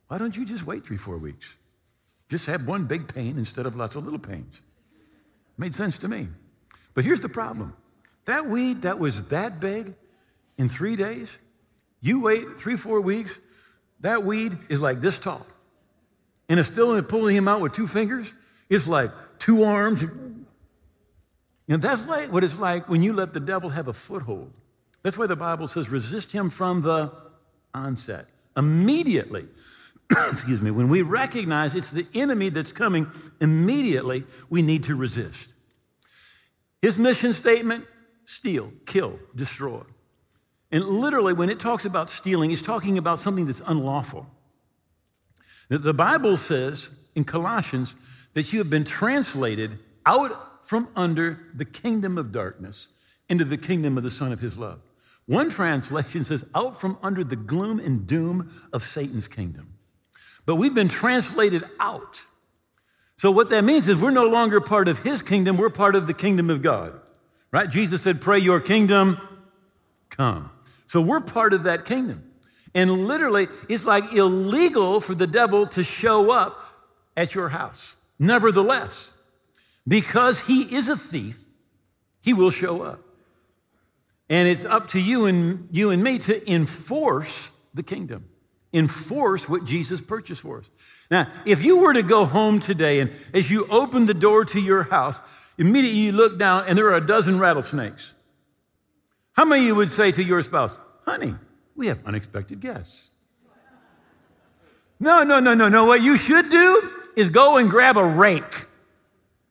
Why 0.07 0.17
don't 0.17 0.35
you 0.35 0.45
just 0.45 0.65
wait 0.65 0.85
three, 0.85 0.97
four 0.97 1.17
weeks? 1.17 1.57
Just 2.29 2.45
have 2.47 2.67
one 2.67 2.85
big 2.85 3.13
pain 3.13 3.37
instead 3.37 3.65
of 3.65 3.75
lots 3.75 3.95
of 3.95 4.03
little 4.03 4.19
pains. 4.19 4.61
Made 5.57 5.73
sense 5.73 5.97
to 5.99 6.07
me. 6.07 6.27
But 6.93 7.05
here's 7.05 7.21
the 7.21 7.29
problem 7.29 7.75
That 8.25 8.47
weed 8.47 8.81
that 8.83 8.99
was 8.99 9.27
that 9.29 9.59
big 9.59 9.93
in 10.57 10.69
three 10.69 10.95
days, 10.95 11.37
you 12.01 12.21
wait 12.21 12.57
three, 12.57 12.75
four 12.75 13.01
weeks, 13.01 13.39
that 14.01 14.23
weed 14.23 14.57
is 14.69 14.81
like 14.81 15.01
this 15.01 15.19
tall. 15.19 15.45
And 16.49 16.59
it's 16.59 16.69
still 16.69 17.01
pulling 17.03 17.35
him 17.35 17.47
out 17.47 17.61
with 17.61 17.73
two 17.73 17.87
fingers. 17.87 18.33
It's 18.69 18.87
like 18.87 19.11
two 19.39 19.63
arms. 19.63 20.03
And 21.69 21.81
that's 21.81 22.07
like 22.07 22.31
what 22.31 22.43
it's 22.43 22.59
like 22.59 22.87
when 22.87 23.03
you 23.03 23.13
let 23.13 23.33
the 23.33 23.39
devil 23.39 23.69
have 23.69 23.87
a 23.87 23.93
foothold. 23.93 24.51
That's 25.03 25.17
why 25.17 25.27
the 25.27 25.35
Bible 25.35 25.67
says 25.67 25.89
resist 25.89 26.31
him 26.31 26.49
from 26.49 26.81
the 26.81 27.11
onset. 27.73 28.25
Immediately, 28.55 29.45
excuse 30.29 30.61
me, 30.61 30.71
when 30.71 30.89
we 30.89 31.01
recognize 31.01 31.75
it's 31.75 31.91
the 31.91 32.05
enemy 32.13 32.49
that's 32.49 32.71
coming, 32.71 33.07
immediately 33.41 34.23
we 34.49 34.61
need 34.61 34.83
to 34.83 34.95
resist. 34.95 35.53
His 36.81 36.97
mission 36.97 37.33
statement 37.33 37.85
steal, 38.25 38.71
kill, 38.85 39.19
destroy. 39.35 39.81
And 40.71 40.83
literally, 40.83 41.33
when 41.33 41.49
it 41.49 41.59
talks 41.59 41.85
about 41.85 42.09
stealing, 42.09 42.51
it's 42.51 42.61
talking 42.61 42.97
about 42.97 43.19
something 43.19 43.45
that's 43.45 43.61
unlawful. 43.65 44.27
The 45.69 45.93
Bible 45.93 46.37
says 46.37 46.91
in 47.15 47.23
Colossians 47.23 47.95
that 48.33 48.53
you 48.53 48.59
have 48.59 48.69
been 48.69 48.85
translated 48.85 49.79
out 50.05 50.65
from 50.65 50.89
under 50.95 51.39
the 51.53 51.65
kingdom 51.65 52.17
of 52.17 52.31
darkness 52.31 52.89
into 53.29 53.43
the 53.43 53.57
kingdom 53.57 53.97
of 53.97 54.03
the 54.03 54.09
Son 54.09 54.31
of 54.31 54.39
His 54.39 54.57
love. 54.57 54.81
One 55.25 55.49
translation 55.49 56.23
says, 56.23 56.49
out 56.55 56.79
from 56.79 56.97
under 57.03 57.23
the 57.23 57.35
gloom 57.35 57.79
and 57.79 58.07
doom 58.07 58.49
of 58.71 58.83
Satan's 58.83 59.27
kingdom. 59.27 59.76
But 60.47 60.55
we've 60.55 60.73
been 60.73 60.87
translated 60.87 61.65
out. 61.77 62.21
So, 63.17 63.29
what 63.29 63.49
that 63.51 63.63
means 63.63 63.87
is 63.87 64.01
we're 64.01 64.11
no 64.11 64.27
longer 64.27 64.61
part 64.61 64.87
of 64.87 64.99
his 64.99 65.21
kingdom, 65.21 65.57
we're 65.57 65.69
part 65.69 65.95
of 65.95 66.07
the 66.07 66.13
kingdom 66.13 66.49
of 66.49 66.63
God. 66.63 66.99
Right? 67.51 67.69
Jesus 67.69 68.01
said, 68.01 68.21
Pray 68.21 68.39
your 68.39 68.59
kingdom 68.59 69.19
come. 70.09 70.49
So, 70.85 71.01
we're 71.01 71.19
part 71.19 71.53
of 71.53 71.63
that 71.63 71.83
kingdom. 71.85 72.31
And 72.73 73.07
literally, 73.07 73.49
it's 73.67 73.85
like 73.85 74.13
illegal 74.13 75.01
for 75.01 75.13
the 75.13 75.27
devil 75.27 75.65
to 75.67 75.83
show 75.83 76.31
up 76.31 76.63
at 77.17 77.35
your 77.35 77.49
house. 77.49 77.97
Nevertheless, 78.17 79.11
because 79.85 80.47
he 80.47 80.61
is 80.75 80.87
a 80.87 80.95
thief, 80.95 81.43
he 82.23 82.33
will 82.33 82.51
show 82.51 82.83
up. 82.83 83.01
And 84.29 84.47
it's 84.47 84.63
up 84.63 84.87
to 84.89 84.99
you 84.99 85.25
and 85.25 85.67
you 85.71 85.89
and 85.89 86.01
me 86.01 86.19
to 86.19 86.51
enforce 86.51 87.51
the 87.73 87.83
kingdom. 87.83 88.29
Enforce 88.73 89.47
what 89.47 89.65
Jesus 89.65 90.01
purchased 90.01 90.41
for 90.41 90.59
us. 90.59 90.69
Now, 91.09 91.31
if 91.45 91.63
you 91.63 91.79
were 91.79 91.93
to 91.93 92.03
go 92.03 92.25
home 92.25 92.59
today 92.59 92.99
and 92.99 93.11
as 93.33 93.49
you 93.49 93.65
open 93.69 94.05
the 94.05 94.13
door 94.13 94.45
to 94.45 94.59
your 94.59 94.83
house, 94.83 95.21
immediately 95.57 95.99
you 95.99 96.11
look 96.11 96.37
down 96.37 96.65
and 96.67 96.77
there 96.77 96.87
are 96.87 96.97
a 96.97 97.05
dozen 97.05 97.39
rattlesnakes. 97.39 98.13
How 99.33 99.45
many 99.45 99.61
of 99.61 99.67
you 99.67 99.75
would 99.75 99.89
say 99.89 100.11
to 100.11 100.23
your 100.23 100.43
spouse, 100.43 100.79
honey, 101.05 101.35
we 101.75 101.87
have 101.87 102.05
unexpected 102.05 102.59
guests? 102.59 103.11
No, 104.99 105.23
no, 105.23 105.39
no, 105.39 105.53
no, 105.53 105.69
no. 105.69 105.85
What 105.85 106.01
you 106.01 106.17
should 106.17 106.49
do 106.49 106.89
is 107.15 107.29
go 107.29 107.57
and 107.57 107.69
grab 107.69 107.97
a 107.97 108.05
rake 108.05 108.67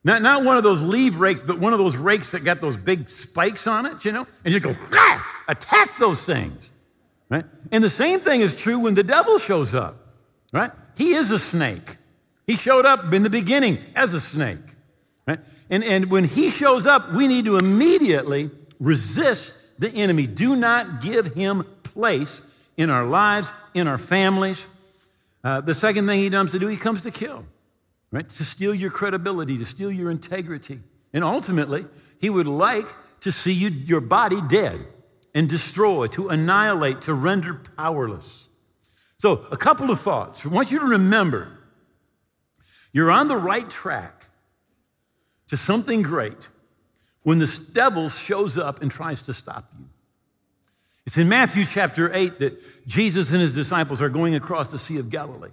not, 0.07 0.21
not 0.21 0.45
one 0.45 0.55
of 0.55 0.63
those 0.63 0.83
leave 0.83 1.19
rakes, 1.19 1.41
but 1.41 1.59
one 1.59 1.73
of 1.73 1.79
those 1.79 1.97
rakes 1.97 2.31
that 2.31 2.45
got 2.45 2.61
those 2.61 2.77
big 2.77 3.09
spikes 3.09 3.67
on 3.67 3.85
it, 3.85 4.05
you 4.05 4.13
know, 4.13 4.25
and 4.45 4.53
you 4.53 4.61
go, 4.61 4.73
attack 5.49 5.99
those 5.99 6.23
things, 6.23 6.71
right? 7.29 7.45
And 7.71 7.83
the 7.83 7.89
same 7.89 8.19
thing 8.19 8.41
is 8.41 8.59
true 8.59 8.79
when 8.79 8.93
the 8.93 9.03
devil 9.03 9.39
shows 9.39 9.73
up, 9.73 9.97
right? 10.51 10.71
He 10.97 11.13
is 11.13 11.31
a 11.31 11.39
snake. 11.39 11.97
He 12.45 12.55
showed 12.55 12.85
up 12.85 13.13
in 13.13 13.23
the 13.23 13.29
beginning 13.29 13.79
as 13.95 14.13
a 14.13 14.21
snake, 14.21 14.75
right? 15.27 15.39
And, 15.69 15.83
and 15.83 16.09
when 16.09 16.23
he 16.23 16.49
shows 16.49 16.85
up, 16.85 17.11
we 17.13 17.27
need 17.27 17.45
to 17.45 17.57
immediately 17.57 18.49
resist 18.79 19.79
the 19.79 19.89
enemy. 19.89 20.27
Do 20.27 20.55
not 20.55 21.01
give 21.01 21.33
him 21.33 21.63
place 21.83 22.41
in 22.77 22.89
our 22.89 23.05
lives, 23.05 23.51
in 23.73 23.87
our 23.87 23.97
families. 23.97 24.65
Uh, 25.43 25.61
the 25.61 25.73
second 25.73 26.07
thing 26.07 26.19
he 26.19 26.29
comes 26.29 26.51
to 26.51 26.59
do, 26.59 26.67
he 26.67 26.77
comes 26.77 27.03
to 27.03 27.11
kill 27.11 27.45
right? 28.11 28.27
To 28.27 28.43
steal 28.43 28.73
your 28.73 28.89
credibility, 28.89 29.57
to 29.57 29.65
steal 29.65 29.91
your 29.91 30.11
integrity. 30.11 30.79
And 31.13 31.23
ultimately, 31.23 31.85
he 32.19 32.29
would 32.29 32.47
like 32.47 32.87
to 33.21 33.31
see 33.31 33.51
you, 33.51 33.69
your 33.69 34.01
body 34.01 34.41
dead 34.41 34.85
and 35.37 35.47
destroy, 35.47 36.07
to 36.07 36.29
annihilate, 36.29 36.99
to 36.99 37.13
render 37.13 37.53
powerless. 37.77 38.49
So, 39.17 39.45
a 39.51 39.57
couple 39.57 39.91
of 39.91 39.99
thoughts. 39.99 40.43
I 40.43 40.49
want 40.49 40.71
you 40.71 40.79
to 40.79 40.85
remember 40.85 41.59
you're 42.91 43.11
on 43.11 43.27
the 43.27 43.37
right 43.37 43.69
track 43.69 44.29
to 45.49 45.55
something 45.55 46.01
great 46.01 46.49
when 47.21 47.37
the 47.37 47.67
devil 47.71 48.09
shows 48.09 48.57
up 48.57 48.81
and 48.81 48.89
tries 48.89 49.21
to 49.27 49.33
stop 49.33 49.71
you. 49.77 49.85
It's 51.05 51.17
in 51.17 51.29
Matthew 51.29 51.65
chapter 51.65 52.11
8 52.11 52.39
that 52.39 52.87
Jesus 52.87 53.29
and 53.29 53.39
his 53.39 53.53
disciples 53.53 54.01
are 54.01 54.09
going 54.09 54.33
across 54.33 54.71
the 54.71 54.79
Sea 54.79 54.97
of 54.97 55.11
Galilee. 55.11 55.51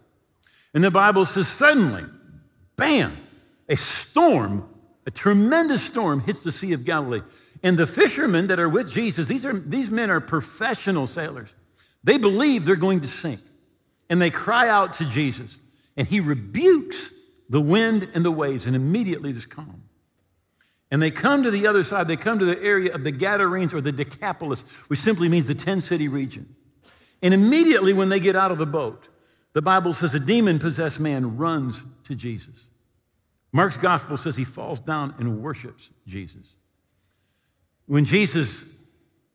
And 0.73 0.83
the 0.83 0.91
Bible 0.91 1.27
says, 1.27 1.47
suddenly, 1.47 2.05
bam, 2.77 3.19
a 3.69 3.77
storm, 3.77 4.67
a 5.07 5.11
tremendous 5.11 5.83
storm 5.83 6.21
hits 6.21 6.43
the 6.43 6.53
Sea 6.53 6.73
of 6.73 6.87
Galilee. 6.87 7.21
And 7.65 7.79
the 7.79 7.87
fishermen 7.87 8.49
that 8.49 8.61
are 8.61 8.69
with 8.69 8.93
Jesus, 8.93 9.27
these, 9.27 9.47
are, 9.47 9.59
these 9.59 9.91
men 9.91 10.11
are 10.11 10.21
professional 10.21 11.07
sailors. 11.07 11.55
They 12.05 12.19
believe 12.19 12.67
they're 12.67 12.77
going 12.77 13.01
to 13.01 13.09
sink. 13.09 13.41
And 14.11 14.21
they 14.21 14.31
cry 14.31 14.69
out 14.69 14.93
to 14.95 15.07
Jesus. 15.07 15.59
And 15.97 16.07
he 16.07 16.21
rebukes 16.21 17.11
the 17.49 17.63
wind 17.63 18.11
and 18.13 18.23
the 18.23 18.31
waves, 18.31 18.67
and 18.67 18.77
immediately 18.77 19.33
there's 19.33 19.47
calm. 19.47 19.83
And 20.91 21.01
they 21.01 21.11
come 21.11 21.43
to 21.43 21.51
the 21.51 21.67
other 21.67 21.85
side. 21.85 22.07
They 22.07 22.17
come 22.17 22.39
to 22.39 22.45
the 22.45 22.63
area 22.63 22.95
of 22.95 23.03
the 23.03 23.11
Gadarenes 23.11 23.73
or 23.73 23.81
the 23.81 23.93
Decapolis, 23.93 24.85
which 24.89 25.01
simply 25.01 25.29
means 25.29 25.47
the 25.47 25.55
10 25.55 25.81
city 25.81 26.07
region. 26.07 26.55
And 27.23 27.33
immediately 27.33 27.95
when 27.95 28.11
they 28.11 28.21
get 28.21 28.37
out 28.37 28.53
of 28.53 28.59
the 28.59 28.67
boat, 28.67 29.09
the 29.55 29.63
Bible 29.63 29.95
says 29.95 30.15
a 30.15 30.21
demon 30.21 30.59
possessed 30.59 31.01
man 31.01 31.39
runs 31.39 31.85
to 32.05 32.15
Jesus. 32.15 32.69
Mark's 33.53 33.79
gospel 33.79 34.19
says 34.19 34.37
he 34.37 34.45
falls 34.45 34.81
down 34.81 35.15
and 35.19 35.43
worships 35.43 35.91
Jesus. 36.07 36.57
When 37.87 38.05
Jesus 38.05 38.65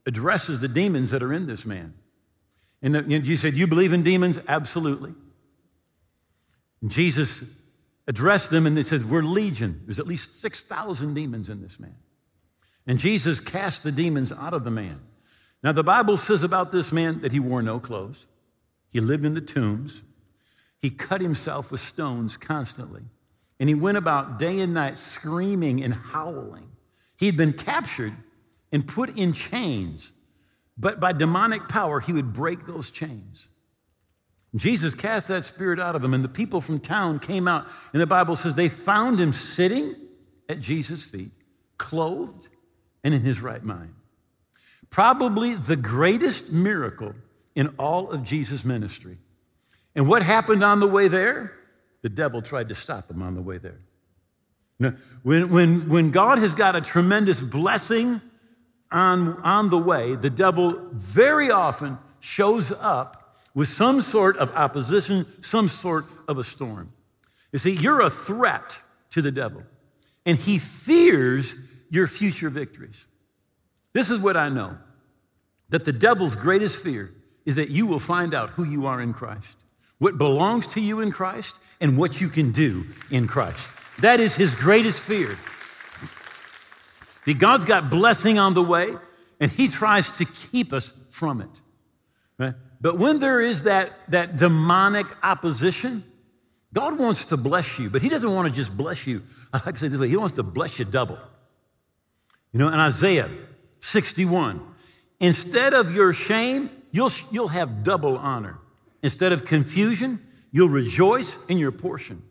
addresses 0.05 0.61
the 0.61 0.67
demons 0.67 1.11
that 1.11 1.21
are 1.21 1.33
in 1.33 1.47
this 1.47 1.65
man, 1.65 1.93
uh, 2.83 2.87
and 2.87 3.27
you 3.27 3.37
said, 3.37 3.57
You 3.57 3.67
believe 3.67 3.93
in 3.93 4.03
demons? 4.03 4.39
Absolutely. 4.47 5.13
And 6.81 6.89
Jesus 6.89 7.43
addressed 8.07 8.49
them 8.49 8.65
and 8.65 8.75
he 8.75 8.83
says, 8.83 9.05
We're 9.05 9.21
legion. 9.21 9.81
There's 9.85 9.99
at 9.99 10.07
least 10.07 10.39
6,000 10.39 11.13
demons 11.13 11.49
in 11.49 11.61
this 11.61 11.79
man. 11.79 11.95
And 12.87 12.97
Jesus 12.97 13.39
cast 13.39 13.83
the 13.83 13.91
demons 13.91 14.31
out 14.31 14.53
of 14.53 14.63
the 14.63 14.71
man. 14.71 15.01
Now, 15.61 15.73
the 15.73 15.83
Bible 15.83 16.15
says 16.15 16.41
about 16.41 16.71
this 16.71 16.91
man 16.91 17.21
that 17.21 17.33
he 17.33 17.39
wore 17.39 17.61
no 17.61 17.79
clothes, 17.79 18.27
he 18.89 18.99
lived 18.99 19.25
in 19.25 19.33
the 19.33 19.41
tombs, 19.41 20.03
he 20.79 20.89
cut 20.89 21.21
himself 21.21 21.71
with 21.71 21.81
stones 21.81 22.37
constantly. 22.37 23.03
And 23.59 23.67
he 23.67 23.75
went 23.75 23.97
about 23.97 24.39
day 24.39 24.61
and 24.61 24.73
night 24.73 24.95
screaming 24.95 25.83
and 25.83 25.93
howling. 25.93 26.69
He'd 27.17 27.35
been 27.35 27.51
captured 27.51 28.13
and 28.71 28.87
put 28.87 29.17
in 29.17 29.33
chains, 29.33 30.13
but 30.77 30.99
by 30.99 31.11
demonic 31.11 31.67
power, 31.67 31.99
he 31.99 32.13
would 32.13 32.33
break 32.33 32.65
those 32.65 32.91
chains. 32.91 33.47
Jesus 34.55 34.95
cast 34.95 35.27
that 35.27 35.43
spirit 35.43 35.79
out 35.79 35.95
of 35.95 36.03
him, 36.03 36.13
and 36.13 36.23
the 36.23 36.29
people 36.29 36.61
from 36.61 36.79
town 36.79 37.19
came 37.19 37.47
out, 37.47 37.67
and 37.93 38.01
the 38.01 38.07
Bible 38.07 38.35
says 38.35 38.55
they 38.55 38.69
found 38.69 39.19
him 39.19 39.33
sitting 39.33 39.95
at 40.47 40.59
Jesus' 40.59 41.03
feet, 41.03 41.31
clothed 41.77 42.47
and 43.03 43.13
in 43.13 43.21
his 43.21 43.41
right 43.41 43.63
mind. 43.63 43.93
Probably 44.89 45.53
the 45.53 45.75
greatest 45.75 46.51
miracle 46.51 47.13
in 47.55 47.67
all 47.77 48.09
of 48.09 48.23
Jesus' 48.23 48.65
ministry 48.65 49.19
and 49.95 50.07
what 50.07 50.21
happened 50.21 50.63
on 50.63 50.79
the 50.79 50.87
way 50.87 51.07
there? 51.07 51.53
The 52.01 52.09
devil 52.09 52.41
tried 52.41 52.69
to 52.69 52.75
stop 52.75 53.09
him 53.11 53.21
on 53.21 53.35
the 53.35 53.41
way 53.41 53.57
there. 53.57 53.79
Now, 54.79 54.93
when, 55.23 55.49
when, 55.49 55.89
when 55.89 56.11
God 56.11 56.37
has 56.37 56.53
got 56.53 56.75
a 56.75 56.81
tremendous 56.81 57.39
blessing 57.39 58.21
on, 58.91 59.37
on 59.43 59.69
the 59.69 59.77
way, 59.77 60.15
the 60.15 60.29
devil 60.29 60.89
very 60.93 61.51
often 61.51 61.97
shows 62.19 62.71
up 62.71 63.35
with 63.53 63.67
some 63.67 64.01
sort 64.01 64.37
of 64.37 64.51
opposition, 64.55 65.25
some 65.41 65.67
sort 65.67 66.05
of 66.27 66.37
a 66.37 66.43
storm. 66.43 66.91
You 67.51 67.59
see, 67.59 67.75
you're 67.75 68.01
a 68.01 68.09
threat 68.09 68.81
to 69.11 69.21
the 69.21 69.31
devil, 69.31 69.63
and 70.25 70.37
he 70.37 70.59
fears 70.59 71.55
your 71.89 72.07
future 72.07 72.49
victories. 72.49 73.05
This 73.93 74.09
is 74.09 74.19
what 74.19 74.37
I 74.37 74.49
know 74.49 74.77
that 75.69 75.85
the 75.85 75.93
devil's 75.93 76.35
greatest 76.35 76.81
fear 76.81 77.13
is 77.45 77.55
that 77.55 77.69
you 77.69 77.85
will 77.85 77.99
find 77.99 78.33
out 78.33 78.51
who 78.51 78.63
you 78.63 78.87
are 78.87 79.01
in 79.01 79.13
Christ 79.13 79.59
what 79.99 80.17
belongs 80.17 80.65
to 80.67 80.81
you 80.81 81.01
in 81.01 81.11
Christ 81.11 81.61
and 81.79 81.97
what 81.97 82.19
you 82.19 82.29
can 82.29 82.51
do 82.51 82.85
in 83.11 83.27
Christ. 83.27 83.71
That 84.01 84.19
is 84.19 84.33
his 84.33 84.55
greatest 84.55 84.99
fear. 84.99 85.35
See, 87.29 87.35
God's 87.35 87.63
got 87.63 87.91
blessing 87.91 88.39
on 88.39 88.55
the 88.55 88.63
way, 88.63 88.91
and 89.39 89.51
he 89.51 89.67
tries 89.67 90.09
to 90.13 90.25
keep 90.25 90.73
us 90.73 90.93
from 91.11 91.41
it. 91.41 91.61
Right? 92.39 92.55
But 92.81 92.97
when 92.97 93.19
there 93.19 93.39
is 93.39 93.63
that, 93.63 93.91
that 94.07 94.35
demonic 94.35 95.05
opposition, 95.21 96.03
God 96.73 96.97
wants 96.97 97.25
to 97.25 97.37
bless 97.37 97.77
you, 97.77 97.91
but 97.91 98.01
he 98.01 98.09
doesn't 98.09 98.33
want 98.33 98.47
to 98.47 98.51
just 98.51 98.75
bless 98.75 99.05
you. 99.05 99.21
I 99.53 99.61
like 99.63 99.75
to 99.75 99.79
say 99.79 99.89
this 99.89 99.99
way, 99.99 100.09
he 100.09 100.17
wants 100.17 100.37
to 100.37 100.43
bless 100.43 100.79
you 100.79 100.85
double. 100.85 101.19
You 102.51 102.57
know, 102.57 102.69
in 102.69 102.73
Isaiah 102.73 103.29
61. 103.81 104.59
Instead 105.19 105.75
of 105.75 105.93
your 105.93 106.13
shame, 106.13 106.71
you'll, 106.91 107.11
you'll 107.29 107.49
have 107.49 107.83
double 107.83 108.17
honor. 108.17 108.57
Instead 109.03 109.33
of 109.33 109.45
confusion, 109.45 110.19
you'll 110.51 110.69
rejoice 110.69 111.37
in 111.47 111.59
your 111.59 111.71
portion. 111.71 112.23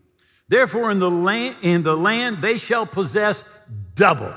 Therefore, 0.49 0.91
in 0.91 0.99
the 0.99 1.09
land, 1.09 1.55
in 1.61 1.83
the 1.83 1.95
land 1.95 2.41
they 2.41 2.57
shall 2.57 2.85
possess 2.85 3.47
double, 3.95 4.33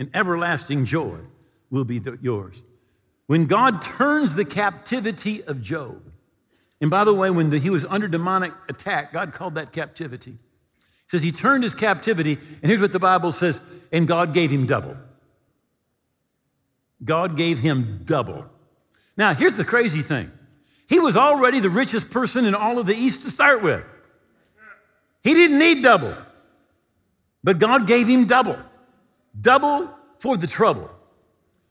and 0.00 0.10
everlasting 0.14 0.86
joy 0.86 1.18
will 1.70 1.84
be 1.84 2.00
yours. 2.22 2.64
When 3.26 3.46
God 3.46 3.82
turns 3.82 4.34
the 4.34 4.46
captivity 4.46 5.44
of 5.44 5.60
Job, 5.60 6.02
and 6.80 6.90
by 6.90 7.04
the 7.04 7.14
way, 7.14 7.30
when 7.30 7.50
the, 7.50 7.58
he 7.58 7.68
was 7.68 7.84
under 7.84 8.08
demonic 8.08 8.52
attack, 8.68 9.12
God 9.12 9.32
called 9.32 9.54
that 9.54 9.72
captivity. 9.72 10.32
He 10.32 10.86
says 11.06 11.22
he 11.22 11.30
turned 11.30 11.62
his 11.62 11.74
captivity, 11.74 12.38
and 12.62 12.70
here's 12.70 12.80
what 12.80 12.92
the 12.92 12.98
Bible 12.98 13.30
says, 13.30 13.60
and 13.92 14.08
God 14.08 14.32
gave 14.32 14.50
him 14.50 14.64
double. 14.66 14.96
God 17.04 17.36
gave 17.36 17.58
him 17.58 18.00
double. 18.04 18.46
Now, 19.18 19.34
here's 19.34 19.56
the 19.56 19.64
crazy 19.64 20.00
thing. 20.00 20.32
He 20.88 20.98
was 20.98 21.16
already 21.16 21.60
the 21.60 21.70
richest 21.70 22.10
person 22.10 22.46
in 22.46 22.54
all 22.54 22.78
of 22.78 22.86
the 22.86 22.96
East 22.96 23.22
to 23.24 23.30
start 23.30 23.62
with. 23.62 23.84
He 25.22 25.34
didn't 25.34 25.58
need 25.58 25.82
double, 25.82 26.16
but 27.44 27.58
God 27.58 27.86
gave 27.86 28.08
him 28.08 28.26
double. 28.26 28.58
Double 29.38 29.90
for 30.18 30.36
the 30.36 30.46
trouble. 30.46 30.90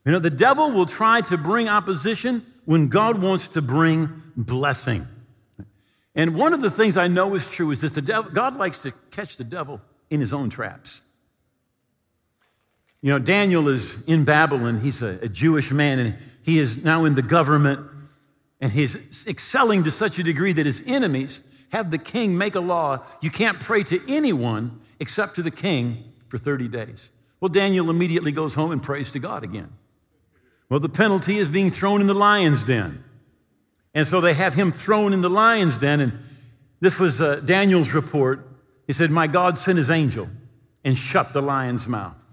You 0.04 0.12
know, 0.12 0.18
the 0.18 0.30
devil 0.30 0.70
will 0.70 0.86
try 0.86 1.20
to 1.22 1.36
bring 1.36 1.68
opposition 1.68 2.44
when 2.64 2.88
God 2.88 3.22
wants 3.22 3.48
to 3.48 3.62
bring 3.62 4.10
blessing. 4.36 5.06
And 6.14 6.34
one 6.34 6.52
of 6.52 6.62
the 6.62 6.70
things 6.70 6.96
I 6.96 7.08
know 7.08 7.34
is 7.34 7.46
true 7.46 7.70
is 7.70 7.80
this 7.80 7.92
the 7.92 8.02
devil, 8.02 8.30
God 8.30 8.56
likes 8.56 8.82
to 8.82 8.92
catch 9.10 9.36
the 9.36 9.44
devil 9.44 9.80
in 10.08 10.20
his 10.20 10.32
own 10.32 10.50
traps. 10.50 11.02
You 13.02 13.10
know, 13.12 13.18
Daniel 13.18 13.68
is 13.68 14.02
in 14.04 14.24
Babylon. 14.24 14.80
He's 14.80 15.02
a, 15.02 15.18
a 15.22 15.28
Jewish 15.28 15.70
man, 15.70 15.98
and 15.98 16.16
he 16.42 16.58
is 16.58 16.82
now 16.84 17.04
in 17.04 17.14
the 17.14 17.22
government, 17.22 17.80
and 18.60 18.72
he's 18.72 19.26
excelling 19.26 19.84
to 19.84 19.90
such 19.90 20.18
a 20.18 20.22
degree 20.22 20.52
that 20.52 20.66
his 20.66 20.82
enemies 20.86 21.40
have 21.72 21.90
the 21.90 21.98
king 21.98 22.36
make 22.36 22.54
a 22.54 22.60
law 22.60 22.98
you 23.20 23.30
can't 23.30 23.60
pray 23.60 23.82
to 23.84 24.00
anyone 24.08 24.80
except 24.98 25.36
to 25.36 25.42
the 25.42 25.50
king 25.50 26.12
for 26.28 26.36
30 26.36 26.68
days. 26.68 27.10
Well, 27.40 27.48
Daniel 27.48 27.88
immediately 27.90 28.32
goes 28.32 28.54
home 28.54 28.70
and 28.70 28.82
prays 28.82 29.12
to 29.12 29.18
God 29.18 29.42
again. 29.42 29.72
Well, 30.68 30.80
the 30.80 30.88
penalty 30.88 31.38
is 31.38 31.48
being 31.48 31.70
thrown 31.70 32.00
in 32.00 32.06
the 32.06 32.14
lion's 32.14 32.64
den. 32.64 33.02
And 33.94 34.06
so 34.06 34.20
they 34.20 34.34
have 34.34 34.54
him 34.54 34.70
thrown 34.70 35.12
in 35.12 35.20
the 35.20 35.30
lion's 35.30 35.78
den. 35.78 36.00
And 36.00 36.18
this 36.80 36.98
was 36.98 37.20
uh, 37.20 37.36
Daniel's 37.36 37.92
report. 37.92 38.48
He 38.86 38.92
said, 38.92 39.10
My 39.10 39.26
God 39.26 39.58
sent 39.58 39.78
his 39.78 39.90
angel 39.90 40.28
and 40.84 40.96
shut 40.96 41.32
the 41.32 41.42
lion's 41.42 41.88
mouth. 41.88 42.24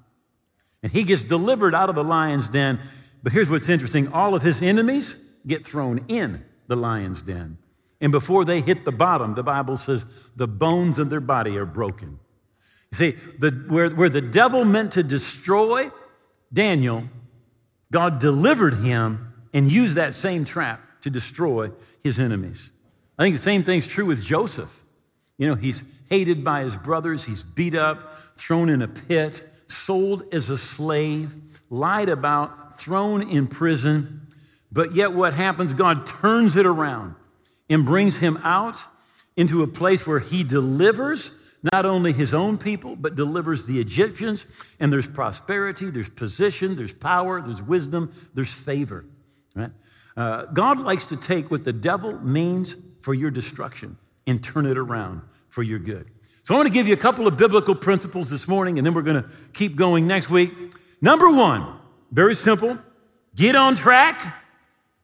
And 0.83 0.91
he 0.91 1.03
gets 1.03 1.23
delivered 1.23 1.73
out 1.73 1.89
of 1.89 1.95
the 1.95 2.03
lion's 2.03 2.49
den. 2.49 2.79
But 3.23 3.33
here's 3.33 3.49
what's 3.49 3.69
interesting 3.69 4.07
all 4.09 4.35
of 4.35 4.43
his 4.43 4.61
enemies 4.61 5.19
get 5.45 5.65
thrown 5.65 6.05
in 6.07 6.45
the 6.67 6.75
lion's 6.75 7.21
den. 7.21 7.57
And 7.99 8.11
before 8.11 8.45
they 8.45 8.61
hit 8.61 8.85
the 8.85 8.91
bottom, 8.91 9.33
the 9.33 9.43
Bible 9.43 9.77
says 9.77 10.05
the 10.35 10.47
bones 10.47 10.99
of 10.99 11.09
their 11.09 11.19
body 11.19 11.57
are 11.57 11.65
broken. 11.65 12.19
You 12.91 12.98
see, 12.98 13.12
the, 13.39 13.51
where, 13.67 13.89
where 13.89 14.10
the 14.10 14.22
devil 14.22 14.65
meant 14.65 14.94
to 14.94 15.03
destroy 15.03 15.91
Daniel, 16.51 17.03
God 17.91 18.20
delivered 18.20 18.75
him 18.75 19.34
and 19.53 19.72
used 19.72 19.96
that 19.96 20.13
same 20.13 20.46
trap 20.46 20.82
to 21.01 21.10
destroy 21.10 21.72
his 22.01 22.20
enemies. 22.20 22.72
I 23.17 23.24
think 23.24 23.36
the 23.36 23.41
same 23.41 23.63
thing's 23.63 23.88
true 23.88 24.06
with 24.06 24.24
Joseph. 24.24 24.84
You 25.38 25.48
know, 25.48 25.56
he's 25.56 25.84
hated 26.10 26.44
by 26.44 26.63
his 26.63 26.77
brothers, 26.77 27.25
he's 27.25 27.44
beat 27.44 27.75
up, 27.75 28.13
thrown 28.38 28.70
in 28.70 28.82
a 28.82 28.88
pit, 28.88 29.48
sold 29.67 30.24
as 30.34 30.50
a 30.50 30.58
slave, 30.58 31.36
lied 31.70 32.10
about, 32.10 32.79
thrown 32.79 33.27
in 33.27 33.48
prison. 33.48 34.27
But 34.72 34.96
yet, 34.96 35.13
what 35.13 35.34
happens? 35.34 35.74
God 35.74 36.05
turns 36.05 36.55
it 36.55 36.66
around 36.66 37.16
and 37.70 37.85
brings 37.85 38.20
him 38.20 38.40
out 38.44 38.83
into 39.35 39.61
a 39.61 39.68
place 39.68 40.07
where 40.07 40.20
he 40.20 40.44
delivers 40.44 41.33
not 41.72 41.86
only 41.86 42.14
his 42.14 42.34
own 42.34 42.58
people, 42.58 42.96
but 42.96 43.16
delivers 43.16 43.66
the 43.66 43.80
Egyptians. 43.80 44.46
And 44.80 44.92
there's 44.92 45.08
prosperity, 45.08 45.90
there's 45.90 46.10
position, 46.10 46.75
there's 46.75 46.94
power, 46.94 47.42
there's 47.42 47.62
wisdom, 47.62 48.12
there's 48.34 48.53
favor. 48.53 49.06
Right? 49.56 49.72
Uh, 50.16 50.46
God 50.46 50.80
likes 50.80 51.10
to 51.10 51.18
take 51.18 51.51
what 51.51 51.64
the 51.64 51.74
devil 51.74 52.20
means 52.20 52.75
for 53.01 53.14
your 53.14 53.32
destruction 53.32 53.98
and 54.25 54.44
turn 54.44 54.66
it 54.66 54.77
around 54.77 55.22
for 55.50 55.64
your 55.64 55.80
good. 55.80 56.10
So 56.44 56.53
I 56.53 56.58
want 56.58 56.68
to 56.68 56.74
give 56.74 56.88
you 56.88 56.94
a 56.94 56.98
couple 56.98 57.27
of 57.27 57.38
biblical 57.38 57.75
principles 57.75 58.30
this 58.30 58.48
morning, 58.48 58.77
and 58.77 58.86
then 58.86 58.94
we're 58.94 59.01
going 59.01 59.22
to 59.22 59.30
keep 59.53 59.75
going 59.75 60.08
next 60.08 60.30
week. 60.30 60.51
Number 61.01 61.30
one, 61.30 61.80
very 62.12 62.36
simple 62.36 62.77
get 63.36 63.56
on 63.56 63.75
track 63.75 64.36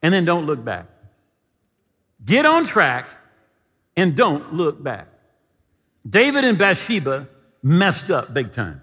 and 0.01 0.13
then 0.13 0.25
don't 0.25 0.45
look 0.45 0.63
back. 0.63 0.87
Get 2.25 2.45
on 2.45 2.65
track 2.65 3.07
and 3.95 4.15
don't 4.15 4.53
look 4.53 4.81
back. 4.81 5.07
David 6.07 6.43
and 6.43 6.57
Bathsheba 6.57 7.27
messed 7.61 8.11
up 8.11 8.33
big 8.33 8.51
time. 8.51 8.81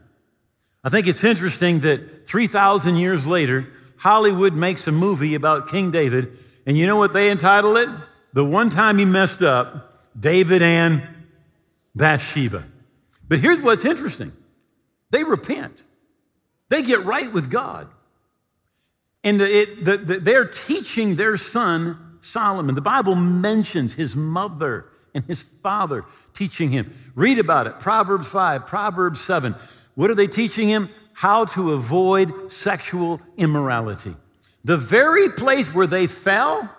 I 0.82 0.88
think 0.88 1.06
it's 1.06 1.22
interesting 1.22 1.80
that 1.80 2.26
3,000 2.26 2.96
years 2.96 3.26
later, 3.26 3.68
Hollywood 3.98 4.54
makes 4.54 4.86
a 4.86 4.92
movie 4.92 5.34
about 5.34 5.68
King 5.68 5.90
David, 5.90 6.38
and 6.66 6.78
you 6.78 6.86
know 6.86 6.96
what 6.96 7.12
they 7.12 7.30
entitle 7.30 7.76
it? 7.76 7.88
The 8.32 8.44
one 8.44 8.70
time 8.70 8.96
he 8.96 9.04
messed 9.04 9.42
up, 9.42 9.98
David 10.18 10.62
and 10.62 11.06
Bathsheba. 11.94 12.64
But 13.28 13.40
here's 13.40 13.60
what's 13.60 13.84
interesting 13.84 14.32
they 15.10 15.24
repent, 15.24 15.82
they 16.68 16.82
get 16.82 17.04
right 17.04 17.32
with 17.32 17.50
God. 17.50 17.88
And 19.22 19.38
it, 19.42 19.84
the, 19.84 19.98
the, 19.98 20.18
they're 20.18 20.46
teaching 20.46 21.16
their 21.16 21.36
son 21.36 22.18
Solomon. 22.22 22.74
The 22.74 22.80
Bible 22.80 23.14
mentions 23.14 23.94
his 23.94 24.16
mother 24.16 24.86
and 25.14 25.24
his 25.24 25.42
father 25.42 26.04
teaching 26.32 26.70
him. 26.70 26.94
Read 27.14 27.38
about 27.38 27.66
it 27.66 27.80
Proverbs 27.80 28.28
5, 28.28 28.66
Proverbs 28.66 29.20
7. 29.20 29.54
What 29.94 30.10
are 30.10 30.14
they 30.14 30.26
teaching 30.26 30.68
him? 30.68 30.88
How 31.12 31.44
to 31.46 31.72
avoid 31.72 32.50
sexual 32.50 33.20
immorality. 33.36 34.14
The 34.64 34.76
very 34.76 35.28
place 35.28 35.74
where 35.74 35.86
they 35.86 36.06
fell, 36.06 36.70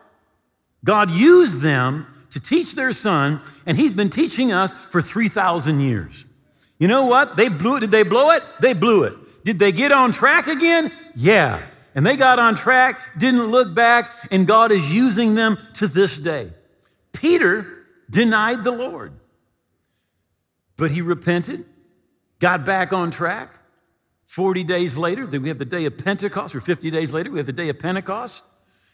God 0.83 1.11
used 1.11 1.61
them 1.61 2.07
to 2.31 2.39
teach 2.39 2.73
their 2.73 2.93
son, 2.93 3.41
and 3.65 3.77
he's 3.77 3.91
been 3.91 4.09
teaching 4.09 4.51
us 4.51 4.73
for 4.73 5.01
3,000 5.01 5.79
years. 5.79 6.25
You 6.79 6.87
know 6.87 7.05
what? 7.05 7.37
They 7.37 7.49
blew 7.49 7.77
it. 7.77 7.81
Did 7.81 7.91
they 7.91 8.03
blow 8.03 8.31
it? 8.31 8.43
They 8.61 8.73
blew 8.73 9.03
it. 9.03 9.13
Did 9.43 9.59
they 9.59 9.71
get 9.71 9.91
on 9.91 10.11
track 10.11 10.47
again? 10.47 10.91
Yeah. 11.15 11.63
And 11.93 12.05
they 12.05 12.15
got 12.15 12.39
on 12.39 12.55
track, 12.55 12.99
didn't 13.19 13.47
look 13.47 13.75
back, 13.75 14.09
and 14.31 14.47
God 14.47 14.71
is 14.71 14.93
using 14.93 15.35
them 15.35 15.57
to 15.75 15.87
this 15.87 16.17
day. 16.17 16.51
Peter 17.11 17.80
denied 18.11 18.63
the 18.63 18.71
Lord, 18.71 19.13
but 20.77 20.91
he 20.91 21.01
repented, 21.01 21.65
got 22.39 22.65
back 22.65 22.93
on 22.93 23.09
track. 23.09 23.57
40 24.25 24.63
days 24.63 24.97
later, 24.97 25.27
then 25.27 25.41
we 25.41 25.49
have 25.49 25.57
the 25.57 25.65
day 25.65 25.85
of 25.85 25.97
Pentecost, 25.97 26.55
or 26.55 26.61
50 26.61 26.89
days 26.89 27.13
later, 27.13 27.31
we 27.31 27.39
have 27.39 27.47
the 27.47 27.53
day 27.53 27.69
of 27.69 27.79
Pentecost, 27.79 28.43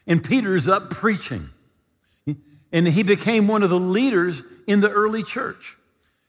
and 0.08 0.24
Peter's 0.24 0.68
up 0.68 0.90
preaching. 0.90 1.50
And 2.72 2.88
he 2.88 3.04
became 3.04 3.48
one 3.48 3.64
of 3.64 3.70
the 3.70 3.80
leaders 3.80 4.44
in 4.66 4.82
the 4.82 4.90
early 4.90 5.24
church. 5.24 5.78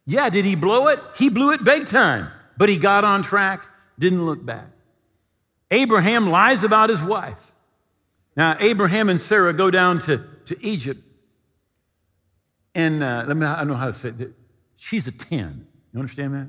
Yeah, 0.06 0.30
did 0.30 0.44
he 0.44 0.54
blow 0.54 0.88
it? 0.88 0.98
He 1.16 1.30
blew 1.30 1.52
it 1.52 1.64
big 1.64 1.86
time, 1.86 2.30
but 2.56 2.68
he 2.68 2.76
got 2.76 3.04
on 3.04 3.22
track, 3.22 3.66
didn't 3.98 4.24
look 4.24 4.44
back. 4.44 4.68
Abraham 5.70 6.30
lies 6.30 6.62
about 6.62 6.90
his 6.90 7.02
wife. 7.02 7.52
Now, 8.36 8.56
Abraham 8.60 9.08
and 9.08 9.18
Sarah 9.18 9.52
go 9.52 9.70
down 9.70 9.98
to, 10.00 10.22
to 10.44 10.64
Egypt. 10.64 11.02
And 12.74 13.02
uh, 13.02 13.24
let 13.26 13.36
me, 13.36 13.46
I 13.46 13.58
don't 13.58 13.68
know 13.68 13.74
how 13.74 13.86
to 13.86 13.92
say 13.92 14.10
it. 14.10 14.32
She's 14.76 15.06
a 15.06 15.12
10. 15.12 15.66
You 15.92 16.00
understand 16.00 16.34
that? 16.34 16.48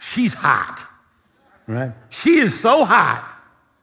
She's 0.00 0.34
hot, 0.34 0.84
right? 1.66 1.92
She 2.10 2.38
is 2.38 2.58
so 2.58 2.84
hot 2.84 3.24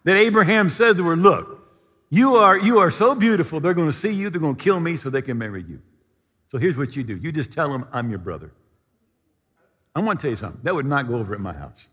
that 0.04 0.18
Abraham 0.18 0.70
says 0.70 0.98
to 0.98 1.04
her, 1.06 1.16
Look, 1.16 1.60
you 2.10 2.36
are, 2.36 2.60
you 2.60 2.80
are 2.80 2.92
so 2.92 3.16
beautiful, 3.16 3.60
they're 3.60 3.74
going 3.74 3.90
to 3.90 3.96
see 3.96 4.12
you, 4.12 4.30
they're 4.30 4.42
going 4.42 4.56
to 4.56 4.64
kill 4.64 4.80
me 4.80 4.96
so 4.96 5.10
they 5.10 5.22
can 5.22 5.38
marry 5.38 5.64
you. 5.64 5.82
So 6.48 6.58
here's 6.58 6.78
what 6.78 6.96
you 6.96 7.04
do 7.04 7.16
you 7.16 7.32
just 7.32 7.52
tell 7.52 7.72
them, 7.72 7.88
I'm 7.92 8.10
your 8.10 8.20
brother. 8.20 8.52
I 9.96 10.02
want 10.02 10.20
to 10.20 10.24
tell 10.24 10.30
you 10.30 10.38
something. 10.38 10.62
That 10.64 10.76
would 10.76 10.86
not 10.86 11.08
go 11.08 11.16
over 11.16 11.34
at 11.34 11.42
my 11.42 11.54
house. 11.54 11.90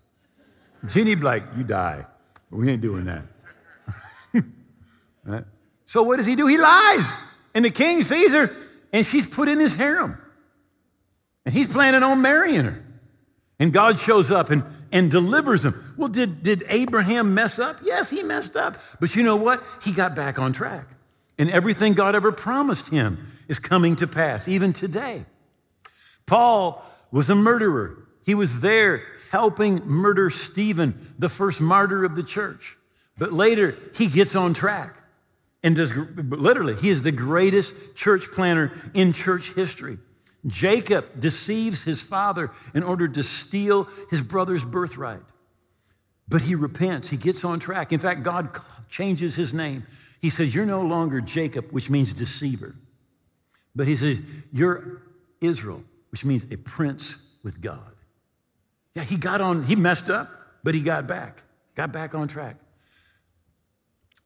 Jeannie 0.87 1.15
be 1.15 1.23
like, 1.23 1.45
You 1.57 1.65
die. 1.65 2.07
We 2.51 2.71
ain't 2.71 2.83
doing 2.83 3.05
that. 3.05 3.23
right? 5.25 5.45
So 5.85 6.03
what 6.03 6.17
does 6.17 6.27
he 6.27 6.35
do? 6.35 6.47
He 6.47 6.59
lies. 6.59 7.07
And 7.55 7.65
the 7.65 7.71
king 7.71 8.03
her, 8.03 8.51
and 8.93 9.05
she's 9.05 9.27
put 9.27 9.49
in 9.49 9.61
his 9.61 9.75
harem. 9.75 10.19
And 11.45 11.55
he's 11.55 11.73
planning 11.73 12.03
on 12.03 12.21
marrying 12.21 12.65
her. 12.65 12.85
And 13.61 13.73
God 13.73 13.99
shows 13.99 14.31
up 14.31 14.51
and, 14.51 14.63
and 14.93 15.11
delivers 15.11 15.65
him. 15.65 15.75
Well, 15.97 16.09
did, 16.09 16.43
did 16.43 16.65
Abraham 16.69 17.35
mess 17.35 17.59
up? 17.59 17.79
Yes, 17.83 18.11
he 18.11 18.23
messed 18.23 18.57
up. 18.57 18.77
But 19.01 19.17
you 19.17 19.23
know 19.23 19.37
what? 19.37 19.65
He 19.83 19.93
got 19.93 20.15
back 20.15 20.39
on 20.39 20.53
track. 20.53 20.87
And 21.39 21.51
everything 21.51 21.95
God 21.95 22.15
ever 22.15 22.33
promised 22.33 22.89
him 22.89 23.27
is 23.49 23.59
coming 23.59 23.97
to 23.97 24.07
pass, 24.07 24.47
even 24.47 24.73
today. 24.73 25.25
Paul 26.27 26.85
was 27.11 27.31
a 27.31 27.35
murderer. 27.35 28.07
He 28.25 28.35
was 28.35 28.61
there 28.61 29.03
helping 29.31 29.85
murder 29.87 30.31
Stephen, 30.31 30.99
the 31.19 31.29
first 31.29 31.61
martyr 31.61 32.05
of 32.05 32.15
the 32.15 32.23
church. 32.23 32.77
But 33.17 33.33
later, 33.33 33.77
he 33.95 34.07
gets 34.07 34.37
on 34.37 34.55
track 34.55 34.98
and 35.63 35.75
does, 35.75 35.93
literally, 35.95 36.77
he 36.77 36.89
is 36.89 37.03
the 37.03 37.13
greatest 37.13 37.97
church 37.97 38.27
planner 38.33 38.73
in 38.95 39.13
church 39.13 39.55
history. 39.55 39.99
Jacob 40.47 41.19
deceives 41.19 41.83
his 41.83 42.01
father 42.01 42.51
in 42.75 42.83
order 42.83 43.09
to 43.09 43.23
steal 43.23 43.89
his 44.11 44.23
brother's 44.23 44.65
birthright. 44.65 45.23
But 46.29 46.43
he 46.43 46.55
repents, 46.55 47.09
he 47.11 47.17
gets 47.17 47.45
on 47.45 47.59
track. 47.59 47.93
In 47.93 47.99
fact, 47.99 48.23
God 48.23 48.51
changes 48.89 49.35
his 49.35 49.55
name. 49.55 49.87
He 50.21 50.31
says, 50.31 50.55
You're 50.55 50.67
no 50.67 50.83
longer 50.83 51.21
Jacob, 51.21 51.71
which 51.71 51.91
means 51.91 52.13
deceiver. 52.15 52.75
But 53.75 53.89
he 53.89 53.97
says, 53.97 54.21
You're 54.53 55.03
Israel, 55.41 55.83
which 56.11 56.25
means 56.25 56.47
a 56.51 56.57
prince 56.57 57.23
with 57.43 57.61
God. 57.61 57.95
Yeah, 58.95 59.05
he 59.05 59.17
got 59.17 59.41
on, 59.41 59.65
he 59.65 59.75
messed 59.75 60.11
up, 60.11 60.31
but 60.63 60.75
he 60.75 60.83
got 60.83 61.07
back, 61.07 61.43
got 61.75 61.93
back 61.93 62.15
on 62.15 62.29
track. 62.29 62.57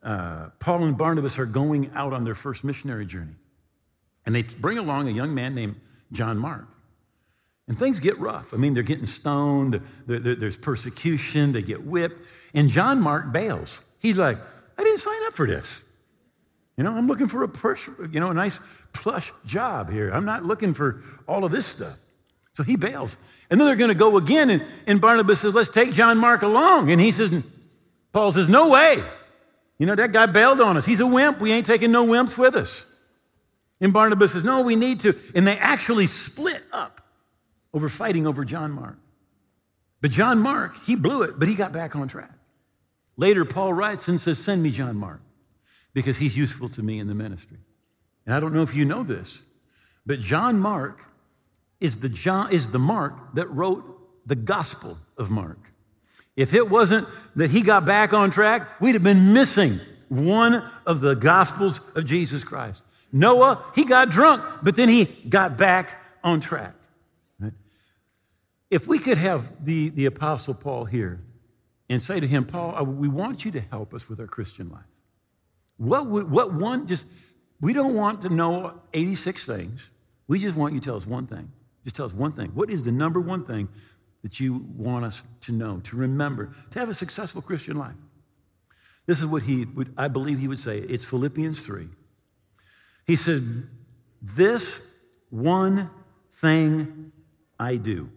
Uh, 0.02 0.48
Paul 0.58 0.84
and 0.84 0.98
Barnabas 0.98 1.38
are 1.38 1.46
going 1.46 1.90
out 1.94 2.12
on 2.12 2.24
their 2.24 2.34
first 2.34 2.64
missionary 2.64 3.06
journey. 3.06 3.34
And 4.26 4.34
they 4.34 4.42
bring 4.42 4.78
along 4.78 5.08
a 5.08 5.12
young 5.12 5.34
man 5.34 5.54
named 5.54 5.76
John 6.10 6.38
Mark. 6.38 6.66
And 7.68 7.78
things 7.78 8.00
get 8.00 8.18
rough. 8.18 8.52
I 8.52 8.56
mean, 8.56 8.74
they're 8.74 8.82
getting 8.82 9.06
stoned, 9.06 9.80
there's 10.06 10.56
persecution, 10.56 11.52
they 11.52 11.62
get 11.62 11.84
whipped. 11.86 12.26
And 12.52 12.68
John 12.68 13.00
Mark 13.00 13.32
bails. 13.32 13.82
He's 14.00 14.18
like, 14.18 14.38
I 14.76 14.82
didn't 14.82 14.98
sign 14.98 15.26
up 15.26 15.34
for 15.34 15.46
this. 15.46 15.80
You 16.76 16.84
know, 16.84 16.96
I'm 16.96 17.06
looking 17.06 17.28
for 17.28 17.44
a 17.44 17.48
pers- 17.48 17.88
you 18.10 18.18
know, 18.18 18.30
a 18.30 18.34
nice 18.34 18.58
plush 18.92 19.32
job 19.44 19.90
here. 19.90 20.10
I'm 20.10 20.24
not 20.24 20.44
looking 20.44 20.74
for 20.74 21.02
all 21.28 21.44
of 21.44 21.52
this 21.52 21.66
stuff. 21.66 21.98
So 22.54 22.62
he 22.62 22.76
bails. 22.76 23.16
And 23.50 23.60
then 23.60 23.66
they're 23.66 23.76
going 23.76 23.90
to 23.92 23.94
go 23.96 24.16
again. 24.16 24.50
And, 24.50 24.66
and 24.86 25.00
Barnabas 25.00 25.40
says, 25.40 25.54
let's 25.54 25.70
take 25.70 25.92
John 25.92 26.18
Mark 26.18 26.42
along. 26.42 26.90
And 26.90 27.00
he 27.00 27.10
says, 27.10 27.44
Paul 28.12 28.32
says, 28.32 28.48
no 28.48 28.70
way. 28.70 29.02
You 29.82 29.86
know, 29.86 29.96
that 29.96 30.12
guy 30.12 30.26
bailed 30.26 30.60
on 30.60 30.76
us. 30.76 30.84
He's 30.84 31.00
a 31.00 31.06
wimp. 31.08 31.40
We 31.40 31.50
ain't 31.50 31.66
taking 31.66 31.90
no 31.90 32.06
wimps 32.06 32.38
with 32.38 32.54
us. 32.54 32.86
And 33.80 33.92
Barnabas 33.92 34.30
says, 34.30 34.44
no, 34.44 34.62
we 34.62 34.76
need 34.76 35.00
to. 35.00 35.18
And 35.34 35.44
they 35.44 35.58
actually 35.58 36.06
split 36.06 36.62
up 36.72 37.00
over 37.74 37.88
fighting 37.88 38.24
over 38.24 38.44
John 38.44 38.70
Mark. 38.70 38.96
But 40.00 40.12
John 40.12 40.38
Mark, 40.38 40.76
he 40.84 40.94
blew 40.94 41.22
it, 41.22 41.36
but 41.36 41.48
he 41.48 41.56
got 41.56 41.72
back 41.72 41.96
on 41.96 42.06
track. 42.06 42.30
Later, 43.16 43.44
Paul 43.44 43.72
writes 43.72 44.06
and 44.06 44.20
says, 44.20 44.38
Send 44.38 44.62
me 44.62 44.70
John 44.70 44.94
Mark 44.94 45.20
because 45.92 46.18
he's 46.18 46.36
useful 46.36 46.68
to 46.68 46.80
me 46.80 47.00
in 47.00 47.08
the 47.08 47.14
ministry. 47.16 47.58
And 48.24 48.36
I 48.36 48.38
don't 48.38 48.54
know 48.54 48.62
if 48.62 48.76
you 48.76 48.84
know 48.84 49.02
this, 49.02 49.42
but 50.06 50.20
John 50.20 50.60
Mark 50.60 51.06
is 51.80 52.02
the, 52.02 52.08
John, 52.08 52.52
is 52.52 52.70
the 52.70 52.78
Mark 52.78 53.34
that 53.34 53.50
wrote 53.50 53.82
the 54.24 54.36
Gospel 54.36 54.98
of 55.18 55.28
Mark. 55.28 55.71
If 56.36 56.54
it 56.54 56.70
wasn't 56.70 57.08
that 57.36 57.50
he 57.50 57.62
got 57.62 57.84
back 57.84 58.12
on 58.12 58.30
track, 58.30 58.80
we'd 58.80 58.94
have 58.94 59.02
been 59.02 59.34
missing 59.34 59.78
one 60.08 60.68
of 60.86 61.00
the 61.00 61.14
Gospels 61.14 61.80
of 61.94 62.04
Jesus 62.04 62.44
Christ. 62.44 62.84
Noah, 63.12 63.62
he 63.74 63.84
got 63.84 64.10
drunk, 64.10 64.42
but 64.62 64.76
then 64.76 64.88
he 64.88 65.04
got 65.04 65.58
back 65.58 66.02
on 66.24 66.40
track. 66.40 66.74
If 68.70 68.86
we 68.86 68.98
could 68.98 69.18
have 69.18 69.62
the, 69.62 69.90
the 69.90 70.06
Apostle 70.06 70.54
Paul 70.54 70.86
here 70.86 71.20
and 71.90 72.00
say 72.00 72.20
to 72.20 72.26
him, 72.26 72.46
Paul, 72.46 72.82
we 72.86 73.06
want 73.06 73.44
you 73.44 73.50
to 73.50 73.60
help 73.60 73.92
us 73.92 74.08
with 74.08 74.18
our 74.18 74.26
Christian 74.26 74.70
life. 74.70 74.86
What, 75.76 76.06
would, 76.06 76.30
what 76.30 76.54
one, 76.54 76.86
just, 76.86 77.06
we 77.60 77.74
don't 77.74 77.92
want 77.92 78.22
to 78.22 78.30
know 78.30 78.80
86 78.94 79.44
things. 79.44 79.90
We 80.26 80.38
just 80.38 80.56
want 80.56 80.72
you 80.72 80.80
to 80.80 80.84
tell 80.86 80.96
us 80.96 81.06
one 81.06 81.26
thing. 81.26 81.52
Just 81.84 81.96
tell 81.96 82.06
us 82.06 82.14
one 82.14 82.32
thing. 82.32 82.48
What 82.54 82.70
is 82.70 82.84
the 82.84 82.92
number 82.92 83.20
one 83.20 83.44
thing 83.44 83.68
that 84.22 84.40
you 84.40 84.64
want 84.76 85.04
us 85.04 85.22
to 85.42 85.52
know, 85.52 85.80
to 85.80 85.96
remember, 85.96 86.52
to 86.70 86.78
have 86.78 86.88
a 86.88 86.94
successful 86.94 87.42
Christian 87.42 87.76
life? 87.76 87.96
This 89.06 89.18
is 89.18 89.26
what 89.26 89.42
he 89.42 89.64
would, 89.64 89.92
I 89.96 90.08
believe 90.08 90.38
he 90.38 90.48
would 90.48 90.60
say. 90.60 90.78
It's 90.78 91.04
Philippians 91.04 91.64
3. 91.66 91.88
He 93.06 93.16
said, 93.16 93.68
This 94.20 94.80
one 95.30 95.90
thing 96.30 97.12
I 97.58 97.76
do, 97.76 98.10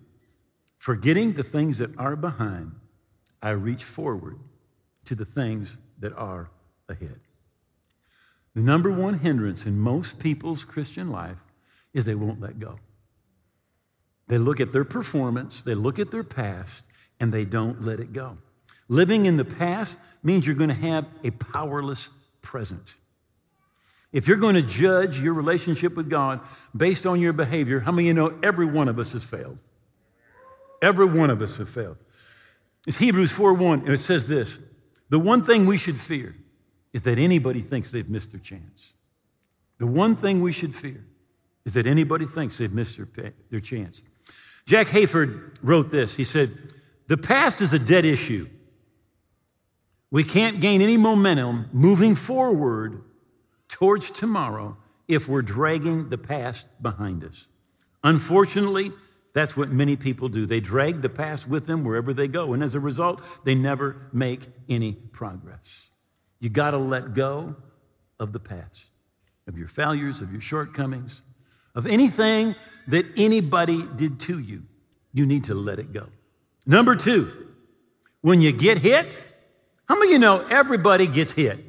forgetting 0.77 1.33
the 1.33 1.43
things 1.43 1.79
that 1.79 1.97
are 1.97 2.15
behind, 2.15 2.73
I 3.41 3.51
reach 3.51 3.83
forward 3.83 4.39
to 5.05 5.15
the 5.15 5.25
things 5.25 5.77
that 5.99 6.13
are 6.13 6.49
ahead. 6.87 7.19
The 8.53 8.61
number 8.61 8.91
one 8.91 9.19
hindrance 9.19 9.65
in 9.65 9.77
most 9.77 10.19
people's 10.19 10.63
Christian 10.63 11.11
life 11.11 11.37
is 11.93 12.05
they 12.05 12.15
won't 12.15 12.39
let 12.39 12.59
go. 12.59 12.79
They 14.27 14.37
look 14.37 14.59
at 14.59 14.71
their 14.71 14.83
performance, 14.83 15.61
they 15.61 15.75
look 15.75 15.99
at 15.99 16.11
their 16.11 16.23
past, 16.23 16.85
and 17.19 17.31
they 17.31 17.45
don't 17.45 17.83
let 17.83 17.99
it 17.99 18.13
go. 18.13 18.37
Living 18.87 19.25
in 19.25 19.37
the 19.37 19.45
past 19.45 19.97
means 20.23 20.45
you're 20.45 20.55
going 20.55 20.69
to 20.69 20.75
have 20.75 21.05
a 21.23 21.31
powerless 21.31 22.09
present. 22.41 22.95
If 24.11 24.27
you're 24.27 24.37
going 24.37 24.55
to 24.55 24.61
judge 24.61 25.19
your 25.19 25.33
relationship 25.33 25.95
with 25.95 26.09
God 26.09 26.39
based 26.75 27.05
on 27.05 27.19
your 27.19 27.33
behavior, 27.33 27.81
how 27.81 27.91
many 27.91 28.09
of 28.09 28.15
you 28.15 28.21
know 28.21 28.39
every 28.41 28.65
one 28.65 28.87
of 28.87 28.97
us 28.97 29.13
has 29.13 29.23
failed? 29.23 29.59
Every 30.81 31.05
one 31.05 31.29
of 31.29 31.41
us 31.41 31.57
have 31.57 31.69
failed. 31.69 31.97
It's 32.87 32.97
Hebrews 32.97 33.31
4 33.31 33.53
1, 33.53 33.79
and 33.79 33.89
it 33.89 33.97
says 33.97 34.27
this 34.27 34.59
The 35.09 35.19
one 35.19 35.43
thing 35.43 35.65
we 35.65 35.77
should 35.77 35.97
fear 35.97 36.35
is 36.93 37.01
that 37.03 37.17
anybody 37.17 37.61
thinks 37.61 37.91
they've 37.91 38.09
missed 38.09 38.31
their 38.31 38.39
chance. 38.39 38.93
The 39.79 39.87
one 39.87 40.15
thing 40.15 40.41
we 40.41 40.51
should 40.51 40.73
fear 40.73 41.03
is 41.65 41.73
that 41.73 41.85
anybody 41.85 42.25
thinks 42.25 42.57
they've 42.57 42.71
missed 42.71 42.97
their, 42.97 43.33
their 43.49 43.59
chance. 43.59 44.01
Jack 44.65 44.87
Hayford 44.87 45.55
wrote 45.61 45.91
this. 45.91 46.15
He 46.15 46.23
said, 46.23 46.57
The 47.07 47.17
past 47.17 47.61
is 47.61 47.73
a 47.73 47.79
dead 47.79 48.05
issue. 48.05 48.47
We 50.11 50.23
can't 50.23 50.61
gain 50.61 50.81
any 50.81 50.97
momentum 50.97 51.69
moving 51.71 52.15
forward 52.15 53.03
towards 53.67 54.11
tomorrow 54.11 54.77
if 55.07 55.27
we're 55.27 55.41
dragging 55.41 56.09
the 56.09 56.17
past 56.17 56.67
behind 56.81 57.23
us. 57.23 57.47
Unfortunately, 58.03 58.91
that's 59.33 59.57
what 59.57 59.69
many 59.69 59.95
people 59.95 60.29
do. 60.29 60.45
They 60.45 60.61
drag 60.61 61.01
the 61.01 61.09
past 61.09 61.47
with 61.47 61.67
them 61.67 61.83
wherever 61.83 62.13
they 62.13 62.27
go, 62.27 62.53
and 62.53 62.63
as 62.63 62.73
a 62.73 62.79
result, 62.79 63.21
they 63.43 63.53
never 63.53 64.07
make 64.13 64.47
any 64.69 64.93
progress. 64.93 65.87
You 66.39 66.49
got 66.49 66.71
to 66.71 66.77
let 66.77 67.13
go 67.13 67.55
of 68.19 68.31
the 68.31 68.39
past, 68.39 68.85
of 69.47 69.57
your 69.57 69.67
failures, 69.67 70.21
of 70.21 70.31
your 70.31 70.41
shortcomings, 70.41 71.21
of 71.75 71.85
anything 71.85 72.55
that 72.87 73.05
anybody 73.17 73.83
did 73.95 74.19
to 74.21 74.39
you. 74.39 74.63
You 75.13 75.25
need 75.25 75.45
to 75.45 75.53
let 75.53 75.79
it 75.79 75.93
go. 75.93 76.07
Number 76.65 76.95
two, 76.95 77.31
when 78.21 78.41
you 78.41 78.51
get 78.51 78.79
hit, 78.79 79.15
how 79.87 79.95
many 79.95 80.07
of 80.07 80.11
you 80.13 80.19
know 80.19 80.45
everybody 80.49 81.05
gets 81.05 81.31
hit? 81.31 81.59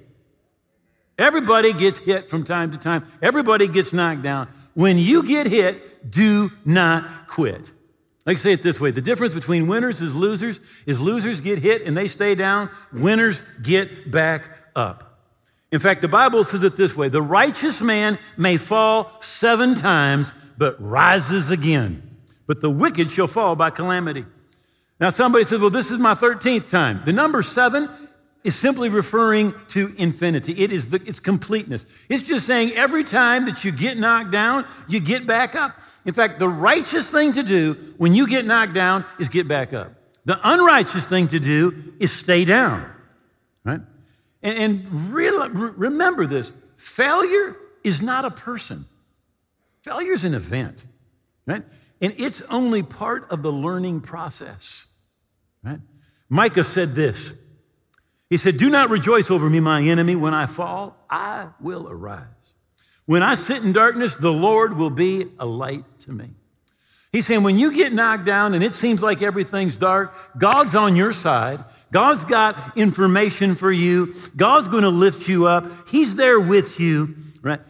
Everybody 1.19 1.73
gets 1.73 1.97
hit 1.97 2.29
from 2.29 2.45
time 2.45 2.71
to 2.73 2.79
time. 2.79 3.05
Everybody 3.23 3.69
gets 3.69 3.92
knocked 3.92 4.23
down. 4.23 4.49
When 4.75 4.99
you 4.99 5.23
get 5.23 5.47
hit, 5.47 6.11
do 6.11 6.51
not 6.64 7.27
quit. 7.27 7.73
Like 8.27 8.38
say 8.38 8.53
it 8.53 8.62
this 8.62 8.81
way 8.81 8.90
the 8.90 9.01
difference 9.01 9.35
between 9.35 9.69
winners 9.69 10.01
is 10.01 10.14
losers 10.14 10.61
is 10.85 11.01
losers 11.01 11.40
get 11.40 11.61
hit 11.61 11.83
and 11.87 11.97
they 11.97 12.09
stay 12.09 12.35
down, 12.35 12.71
winners 12.92 13.40
get 13.62 14.11
back 14.11 14.51
up. 14.75 15.15
In 15.72 15.81
fact, 15.81 16.00
the 16.00 16.09
Bible 16.09 16.44
says 16.44 16.62
it 16.62 16.76
this 16.76 16.96
way 16.96 17.09
the 17.09 17.22
righteous 17.22 17.81
man 17.81 18.18
may 18.37 18.57
fall 18.57 19.20
seven 19.20 19.74
times, 19.74 20.33
but 20.57 20.81
rises 20.81 21.50
again. 21.50 22.02
But 22.46 22.61
the 22.61 22.70
wicked 22.70 23.11
shall 23.11 23.26
fall 23.26 23.57
by 23.57 23.70
calamity. 23.70 24.24
Now, 25.00 25.11
somebody 25.11 25.44
says, 25.44 25.61
Well, 25.61 25.70
this 25.70 25.90
is 25.90 25.98
my 25.98 26.14
13th 26.14 26.70
time. 26.70 27.02
The 27.05 27.12
number 27.12 27.42
seven 27.42 27.88
is 28.44 28.55
simply 28.55 28.88
referring 28.88 29.52
to 29.68 29.92
infinity. 29.98 30.52
It 30.52 30.70
is 30.70 30.90
the, 30.90 31.02
its 31.05 31.18
completeness. 31.18 31.85
It's 32.09 32.22
just 32.22 32.46
saying 32.46 32.72
every 32.72 33.02
time 33.02 33.44
that 33.46 33.64
you 33.64 33.72
get 33.72 33.98
knocked 33.98 34.31
down, 34.31 34.66
you 34.88 35.00
get 35.00 35.26
back 35.26 35.57
up. 35.57 35.81
In 36.05 36.14
fact, 36.14 36.38
the 36.38 36.48
righteous 36.48 37.11
thing 37.11 37.33
to 37.33 37.42
do 37.42 37.74
when 37.98 38.14
you 38.14 38.29
get 38.29 38.44
knocked 38.44 38.72
down 38.72 39.05
is 39.18 39.29
get 39.29 39.48
back 39.48 39.72
up. 39.72 39.92
The 40.26 40.38
unrighteous 40.42 41.09
thing 41.09 41.26
to 41.29 41.40
do 41.40 41.74
is 41.98 42.12
stay 42.12 42.44
down, 42.44 42.88
right? 43.64 43.81
And, 44.46 44.59
and 44.59 45.76
remember 45.76 46.24
this 46.24 46.52
failure 46.76 47.56
is 47.82 48.00
not 48.00 48.24
a 48.24 48.30
person, 48.30 48.85
failure 49.82 50.12
is 50.12 50.22
an 50.22 50.35
event, 50.35 50.87
right? 51.46 51.64
And 52.00 52.14
it's 52.16 52.42
only 52.42 52.85
part 52.85 53.28
of 53.28 53.42
the 53.42 53.50
learning 53.50 54.02
process, 54.02 54.87
right? 55.64 55.80
Micah 56.28 56.62
said 56.62 56.94
this. 56.94 57.35
He 58.30 58.37
said, 58.37 58.56
Do 58.56 58.70
not 58.70 58.88
rejoice 58.88 59.32
over 59.32 59.50
me, 59.50 59.59
my 59.59 59.82
enemy. 59.82 60.14
When 60.14 60.35
I 60.35 60.46
fall, 60.46 60.96
I 61.11 61.48
will 61.61 61.88
arise. 61.88 62.54
When 63.04 63.24
I 63.24 63.35
sit 63.35 63.64
in 63.64 63.72
darkness, 63.72 64.14
the 64.14 64.32
Lord 64.32 64.76
will 64.76 64.90
be 64.90 65.26
a 65.40 65.46
light 65.46 65.85
to 66.00 66.12
me. 66.12 66.30
He's 67.16 67.26
saying, 67.26 67.44
when 67.44 67.59
you 67.59 67.72
get 67.72 67.94
knocked 67.94 68.26
down 68.26 68.52
and 68.52 68.62
it 68.62 68.72
seems 68.72 69.02
like 69.02 69.22
everything's 69.22 69.79
dark, 69.79 70.14
God's 70.37 70.74
on 70.74 70.96
your 70.96 71.14
side. 71.14 71.64
God's 71.90 72.26
got 72.26 72.76
information 72.76 73.55
for 73.55 73.72
you. 73.72 74.12
God's 74.37 74.68
going 74.68 74.83
to 74.83 74.90
lift 74.90 75.26
you 75.26 75.46
up. 75.46 75.64
He's 75.88 76.16
there 76.16 76.38
with 76.38 76.79
you, 76.79 77.16
right? 77.40 77.61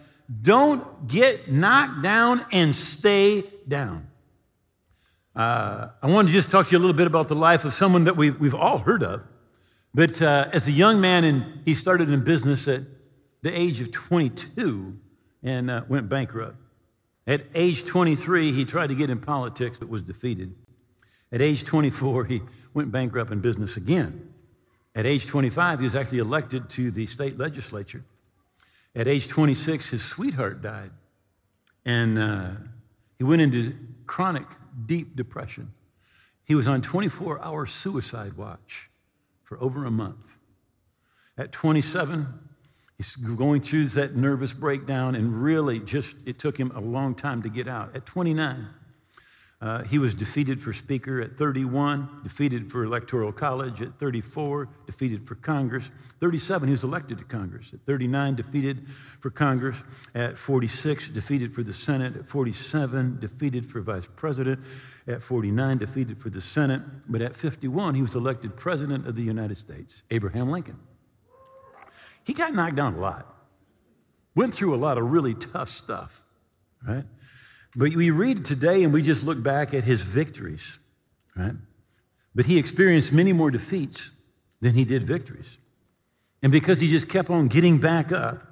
Don't 0.42 1.06
get 1.06 1.48
knocked 1.48 2.02
down 2.02 2.44
and 2.50 2.74
stay 2.74 3.44
down. 3.68 4.08
Uh, 5.36 5.90
I 6.02 6.10
wanted 6.10 6.30
to 6.30 6.34
just 6.34 6.50
talk 6.50 6.66
to 6.66 6.72
you 6.72 6.78
a 6.78 6.80
little 6.80 6.96
bit 6.96 7.06
about 7.06 7.28
the 7.28 7.36
life 7.36 7.64
of 7.64 7.72
someone 7.72 8.02
that 8.02 8.16
we've, 8.16 8.36
we've 8.40 8.52
all 8.52 8.78
heard 8.78 9.04
of. 9.04 9.22
But 9.94 10.20
uh, 10.20 10.48
as 10.52 10.66
a 10.66 10.72
young 10.72 11.00
man, 11.00 11.22
and 11.22 11.62
he 11.64 11.76
started 11.76 12.10
in 12.10 12.24
business 12.24 12.66
at 12.66 12.82
the 13.42 13.56
age 13.56 13.80
of 13.80 13.92
22 13.92 14.98
and 15.44 15.70
uh, 15.70 15.84
went 15.88 16.08
bankrupt. 16.08 16.56
At 17.26 17.42
age 17.54 17.84
23, 17.84 18.52
he 18.52 18.64
tried 18.64 18.88
to 18.88 18.94
get 18.94 19.10
in 19.10 19.20
politics 19.20 19.78
but 19.78 19.88
was 19.88 20.02
defeated. 20.02 20.54
At 21.32 21.42
age 21.42 21.64
24, 21.64 22.26
he 22.26 22.42
went 22.72 22.92
bankrupt 22.92 23.32
in 23.32 23.40
business 23.40 23.76
again. 23.76 24.32
At 24.94 25.06
age 25.06 25.26
25, 25.26 25.80
he 25.80 25.84
was 25.84 25.96
actually 25.96 26.18
elected 26.18 26.70
to 26.70 26.90
the 26.90 27.06
state 27.06 27.36
legislature. 27.36 28.04
At 28.94 29.08
age 29.08 29.28
26, 29.28 29.90
his 29.90 30.04
sweetheart 30.04 30.62
died. 30.62 30.90
And 31.84 32.18
uh, 32.18 32.50
he 33.18 33.24
went 33.24 33.42
into 33.42 33.76
chronic, 34.06 34.46
deep 34.86 35.16
depression. 35.16 35.72
He 36.44 36.54
was 36.54 36.68
on 36.68 36.80
24 36.80 37.44
hour 37.44 37.66
suicide 37.66 38.34
watch 38.34 38.88
for 39.42 39.60
over 39.60 39.84
a 39.84 39.90
month. 39.90 40.38
At 41.36 41.52
27, 41.52 42.32
he's 42.96 43.16
going 43.16 43.60
through 43.60 43.86
that 43.88 44.16
nervous 44.16 44.52
breakdown, 44.52 45.14
and 45.14 45.42
really 45.42 45.78
just, 45.78 46.16
it 46.24 46.38
took 46.38 46.58
him 46.58 46.72
a 46.74 46.80
long 46.80 47.14
time 47.14 47.42
to 47.42 47.48
get 47.48 47.68
out. 47.68 47.94
At 47.94 48.06
29, 48.06 48.68
uh, 49.58 49.82
he 49.84 49.98
was 49.98 50.14
defeated 50.14 50.60
for 50.60 50.74
Speaker 50.74 51.18
at 51.20 51.38
31, 51.38 52.20
defeated 52.22 52.70
for 52.70 52.84
Electoral 52.84 53.32
College 53.32 53.80
at 53.80 53.98
34, 53.98 54.68
defeated 54.84 55.26
for 55.26 55.34
Congress. 55.34 55.90
37, 56.20 56.68
he 56.68 56.72
was 56.72 56.84
elected 56.84 57.16
to 57.18 57.24
Congress. 57.24 57.72
At 57.72 57.80
39, 57.86 58.36
defeated 58.36 58.86
for 58.86 59.30
Congress. 59.30 59.82
At 60.14 60.36
46, 60.36 61.08
defeated 61.08 61.54
for 61.54 61.62
the 61.62 61.72
Senate. 61.72 62.16
At 62.16 62.28
47, 62.28 63.18
defeated 63.18 63.64
for 63.64 63.80
Vice 63.80 64.06
President. 64.14 64.60
At 65.06 65.22
49, 65.22 65.78
defeated 65.78 66.18
for 66.18 66.28
the 66.28 66.42
Senate. 66.42 66.82
But 67.08 67.22
at 67.22 67.34
51, 67.34 67.94
he 67.94 68.02
was 68.02 68.14
elected 68.14 68.56
President 68.56 69.06
of 69.06 69.16
the 69.16 69.22
United 69.22 69.56
States, 69.56 70.02
Abraham 70.10 70.50
Lincoln. 70.50 70.80
He 72.26 72.34
got 72.34 72.52
knocked 72.52 72.74
down 72.74 72.94
a 72.94 72.98
lot, 72.98 73.32
went 74.34 74.52
through 74.52 74.74
a 74.74 74.76
lot 74.76 74.98
of 74.98 75.04
really 75.12 75.32
tough 75.32 75.68
stuff, 75.68 76.22
right? 76.86 77.04
But 77.76 77.94
we 77.94 78.10
read 78.10 78.44
today 78.44 78.82
and 78.82 78.92
we 78.92 79.00
just 79.00 79.24
look 79.24 79.40
back 79.44 79.72
at 79.72 79.84
his 79.84 80.02
victories, 80.02 80.80
right? 81.36 81.54
But 82.34 82.46
he 82.46 82.58
experienced 82.58 83.12
many 83.12 83.32
more 83.32 83.52
defeats 83.52 84.10
than 84.60 84.74
he 84.74 84.84
did 84.84 85.06
victories. 85.06 85.58
And 86.42 86.50
because 86.50 86.80
he 86.80 86.88
just 86.88 87.08
kept 87.08 87.30
on 87.30 87.46
getting 87.46 87.78
back 87.78 88.10
up, 88.10 88.42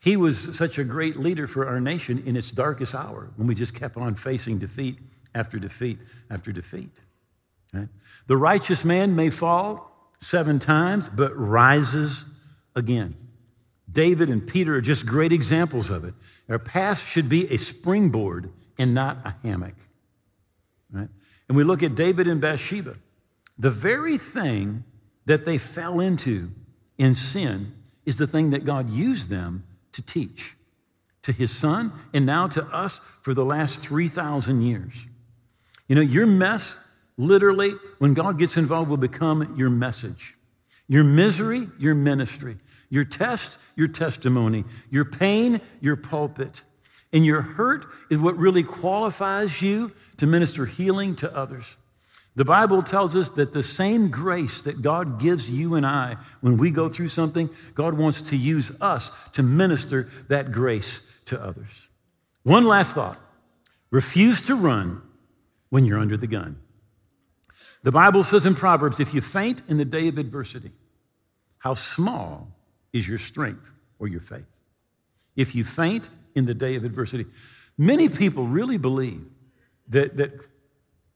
he 0.00 0.16
was 0.16 0.56
such 0.56 0.78
a 0.78 0.84
great 0.84 1.18
leader 1.18 1.46
for 1.46 1.68
our 1.68 1.80
nation 1.80 2.22
in 2.24 2.34
its 2.34 2.50
darkest 2.50 2.94
hour 2.94 3.30
when 3.36 3.46
we 3.46 3.54
just 3.54 3.74
kept 3.74 3.98
on 3.98 4.14
facing 4.14 4.58
defeat 4.58 4.98
after 5.34 5.58
defeat 5.58 5.98
after 6.30 6.50
defeat. 6.50 6.90
Right? 7.74 7.88
The 8.26 8.38
righteous 8.38 8.86
man 8.86 9.14
may 9.14 9.28
fall 9.28 10.10
seven 10.18 10.58
times, 10.58 11.10
but 11.10 11.36
rises 11.36 12.24
again. 12.74 13.16
David 13.90 14.30
and 14.30 14.46
Peter 14.46 14.76
are 14.76 14.80
just 14.80 15.04
great 15.06 15.32
examples 15.32 15.90
of 15.90 16.04
it. 16.04 16.14
Our 16.48 16.58
past 16.58 17.06
should 17.06 17.28
be 17.28 17.52
a 17.52 17.58
springboard 17.58 18.50
and 18.78 18.94
not 18.94 19.18
a 19.24 19.34
hammock. 19.42 19.74
Right? 20.90 21.08
And 21.48 21.56
we 21.56 21.64
look 21.64 21.82
at 21.82 21.94
David 21.94 22.26
and 22.26 22.40
Bathsheba. 22.40 22.96
The 23.58 23.70
very 23.70 24.16
thing 24.18 24.84
that 25.26 25.44
they 25.44 25.58
fell 25.58 26.00
into 26.00 26.50
in 26.98 27.14
sin 27.14 27.74
is 28.06 28.18
the 28.18 28.26
thing 28.26 28.50
that 28.50 28.64
God 28.64 28.88
used 28.88 29.28
them 29.28 29.64
to 29.92 30.02
teach 30.02 30.56
to 31.22 31.32
his 31.32 31.50
son 31.50 31.92
and 32.12 32.26
now 32.26 32.48
to 32.48 32.64
us 32.66 32.98
for 33.22 33.34
the 33.34 33.44
last 33.44 33.80
3,000 33.80 34.62
years. 34.62 35.06
You 35.86 35.94
know, 35.96 36.00
your 36.00 36.26
mess, 36.26 36.76
literally, 37.16 37.72
when 37.98 38.14
God 38.14 38.38
gets 38.38 38.56
involved, 38.56 38.90
will 38.90 38.96
become 38.96 39.54
your 39.56 39.70
message. 39.70 40.34
Your 40.92 41.04
misery, 41.04 41.68
your 41.78 41.94
ministry. 41.94 42.58
Your 42.90 43.04
test, 43.04 43.58
your 43.76 43.88
testimony. 43.88 44.64
Your 44.90 45.06
pain, 45.06 45.62
your 45.80 45.96
pulpit. 45.96 46.60
And 47.14 47.24
your 47.24 47.40
hurt 47.40 47.86
is 48.10 48.18
what 48.20 48.36
really 48.36 48.62
qualifies 48.62 49.62
you 49.62 49.92
to 50.18 50.26
minister 50.26 50.66
healing 50.66 51.16
to 51.16 51.34
others. 51.34 51.78
The 52.36 52.44
Bible 52.44 52.82
tells 52.82 53.16
us 53.16 53.30
that 53.30 53.54
the 53.54 53.62
same 53.62 54.10
grace 54.10 54.64
that 54.64 54.82
God 54.82 55.18
gives 55.18 55.48
you 55.48 55.76
and 55.76 55.86
I 55.86 56.18
when 56.42 56.58
we 56.58 56.70
go 56.70 56.90
through 56.90 57.08
something, 57.08 57.48
God 57.74 57.94
wants 57.94 58.20
to 58.28 58.36
use 58.36 58.78
us 58.78 59.30
to 59.30 59.42
minister 59.42 60.10
that 60.28 60.52
grace 60.52 61.00
to 61.24 61.42
others. 61.42 61.88
One 62.42 62.66
last 62.66 62.92
thought 62.92 63.16
refuse 63.90 64.42
to 64.42 64.54
run 64.54 65.00
when 65.70 65.86
you're 65.86 65.98
under 65.98 66.18
the 66.18 66.26
gun. 66.26 66.58
The 67.82 67.92
Bible 67.92 68.22
says 68.22 68.44
in 68.44 68.54
Proverbs 68.54 69.00
if 69.00 69.14
you 69.14 69.22
faint 69.22 69.62
in 69.66 69.78
the 69.78 69.86
day 69.86 70.06
of 70.08 70.18
adversity, 70.18 70.72
how 71.62 71.74
small 71.74 72.48
is 72.92 73.08
your 73.08 73.18
strength 73.18 73.70
or 74.00 74.08
your 74.08 74.20
faith. 74.20 74.60
If 75.36 75.54
you 75.54 75.64
faint 75.64 76.08
in 76.34 76.44
the 76.44 76.54
day 76.54 76.74
of 76.74 76.84
adversity, 76.84 77.26
many 77.78 78.08
people 78.08 78.46
really 78.46 78.78
believe 78.78 79.24
that, 79.88 80.16
that, 80.16 80.32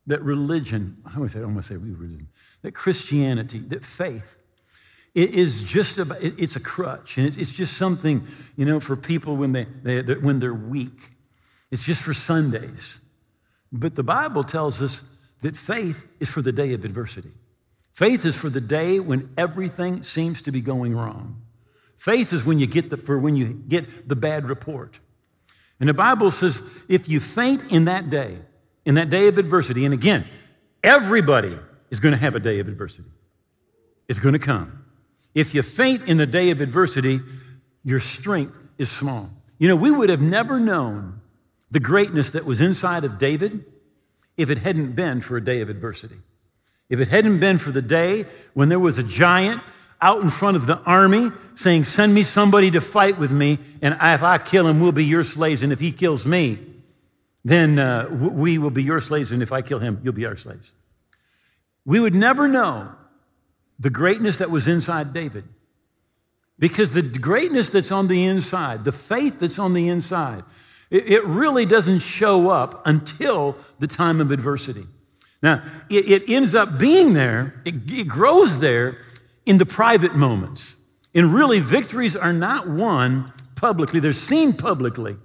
that 0.06 0.22
religion, 0.22 0.98
I 1.04 1.16
always 1.16 1.32
say, 1.32 1.40
I 1.40 1.42
almost 1.42 1.68
say 1.68 1.76
religion, 1.76 2.28
that 2.62 2.72
Christianity, 2.72 3.58
that 3.58 3.84
faith, 3.84 4.36
it 5.16 5.34
is 5.34 5.64
just 5.64 5.98
about, 5.98 6.22
it's 6.22 6.54
a 6.54 6.60
crutch 6.60 7.18
and 7.18 7.26
it's, 7.26 7.52
just 7.52 7.76
something, 7.76 8.24
you 8.54 8.64
know, 8.64 8.78
for 8.78 8.94
people 8.94 9.36
when, 9.36 9.50
they, 9.50 9.64
they, 9.64 10.14
when 10.14 10.38
they're 10.38 10.54
weak. 10.54 11.10
It's 11.72 11.82
just 11.82 12.02
for 12.02 12.14
Sundays. 12.14 13.00
But 13.72 13.96
the 13.96 14.04
Bible 14.04 14.44
tells 14.44 14.80
us 14.80 15.02
that 15.42 15.56
faith 15.56 16.06
is 16.20 16.30
for 16.30 16.40
the 16.40 16.52
day 16.52 16.72
of 16.72 16.84
adversity. 16.84 17.32
Faith 17.96 18.26
is 18.26 18.36
for 18.36 18.50
the 18.50 18.60
day 18.60 19.00
when 19.00 19.30
everything 19.38 20.02
seems 20.02 20.42
to 20.42 20.52
be 20.52 20.60
going 20.60 20.94
wrong. 20.94 21.40
Faith 21.96 22.30
is 22.30 22.44
when 22.44 22.58
you 22.58 22.66
get 22.66 22.90
the, 22.90 22.98
for 22.98 23.16
when 23.18 23.36
you 23.36 23.54
get 23.68 24.06
the 24.06 24.14
bad 24.14 24.50
report. 24.50 25.00
And 25.80 25.88
the 25.88 25.94
Bible 25.94 26.30
says 26.30 26.60
if 26.90 27.08
you 27.08 27.20
faint 27.20 27.72
in 27.72 27.86
that 27.86 28.10
day, 28.10 28.40
in 28.84 28.96
that 28.96 29.08
day 29.08 29.28
of 29.28 29.38
adversity, 29.38 29.86
and 29.86 29.94
again, 29.94 30.26
everybody 30.84 31.58
is 31.88 31.98
going 31.98 32.12
to 32.12 32.20
have 32.20 32.34
a 32.34 32.38
day 32.38 32.58
of 32.58 32.68
adversity. 32.68 33.08
It's 34.08 34.18
going 34.18 34.34
to 34.34 34.38
come. 34.38 34.84
If 35.34 35.54
you 35.54 35.62
faint 35.62 36.06
in 36.06 36.18
the 36.18 36.26
day 36.26 36.50
of 36.50 36.60
adversity, 36.60 37.20
your 37.82 38.00
strength 38.00 38.58
is 38.76 38.90
small. 38.90 39.30
You 39.58 39.68
know, 39.68 39.76
we 39.76 39.90
would 39.90 40.10
have 40.10 40.20
never 40.20 40.60
known 40.60 41.22
the 41.70 41.80
greatness 41.80 42.32
that 42.32 42.44
was 42.44 42.60
inside 42.60 43.04
of 43.04 43.16
David 43.16 43.64
if 44.36 44.50
it 44.50 44.58
hadn't 44.58 44.92
been 44.92 45.22
for 45.22 45.38
a 45.38 45.42
day 45.42 45.62
of 45.62 45.70
adversity. 45.70 46.16
If 46.88 47.00
it 47.00 47.08
hadn't 47.08 47.40
been 47.40 47.58
for 47.58 47.72
the 47.72 47.82
day 47.82 48.26
when 48.54 48.68
there 48.68 48.78
was 48.78 48.98
a 48.98 49.02
giant 49.02 49.60
out 50.00 50.22
in 50.22 50.30
front 50.30 50.56
of 50.56 50.66
the 50.66 50.78
army 50.80 51.32
saying, 51.54 51.84
Send 51.84 52.14
me 52.14 52.22
somebody 52.22 52.70
to 52.70 52.80
fight 52.80 53.18
with 53.18 53.32
me, 53.32 53.58
and 53.82 53.94
if 53.94 54.22
I 54.22 54.38
kill 54.38 54.66
him, 54.66 54.80
we'll 54.80 54.92
be 54.92 55.04
your 55.04 55.24
slaves, 55.24 55.62
and 55.62 55.72
if 55.72 55.80
he 55.80 55.92
kills 55.92 56.26
me, 56.26 56.58
then 57.44 57.78
uh, 57.78 58.08
we 58.10 58.58
will 58.58 58.70
be 58.70 58.82
your 58.82 59.00
slaves, 59.00 59.32
and 59.32 59.42
if 59.42 59.52
I 59.52 59.62
kill 59.62 59.78
him, 59.78 60.00
you'll 60.02 60.12
be 60.12 60.26
our 60.26 60.36
slaves. 60.36 60.72
We 61.84 62.00
would 62.00 62.14
never 62.14 62.48
know 62.48 62.92
the 63.78 63.90
greatness 63.90 64.38
that 64.38 64.50
was 64.50 64.66
inside 64.66 65.12
David. 65.12 65.44
Because 66.58 66.94
the 66.94 67.02
greatness 67.02 67.70
that's 67.70 67.92
on 67.92 68.08
the 68.08 68.24
inside, 68.24 68.84
the 68.84 68.92
faith 68.92 69.40
that's 69.40 69.58
on 69.58 69.74
the 69.74 69.88
inside, 69.88 70.42
it, 70.90 71.24
really 71.24 71.66
doesn't 71.66 71.98
show 71.98 72.48
up 72.48 72.86
until 72.86 73.56
the 73.78 73.86
time 73.86 74.20
of 74.20 74.30
adversity. 74.30 74.86
Now, 75.42 75.62
it, 75.88 76.08
it 76.08 76.30
ends 76.30 76.54
up 76.54 76.78
being 76.78 77.12
there, 77.12 77.60
it, 77.64 77.90
it 77.90 78.08
grows 78.08 78.60
there 78.60 78.98
in 79.44 79.58
the 79.58 79.66
private 79.66 80.14
moments. 80.14 80.76
And 81.14 81.32
really, 81.32 81.60
victories 81.60 82.16
are 82.16 82.32
not 82.32 82.68
won 82.68 83.32
publicly, 83.54 84.00
they're 84.00 84.12
seen 84.12 84.52
publicly, 84.52 85.16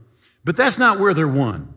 but 0.46 0.56
that's 0.56 0.78
not 0.78 1.00
where 1.00 1.14
they're 1.14 1.28
won. 1.28 1.74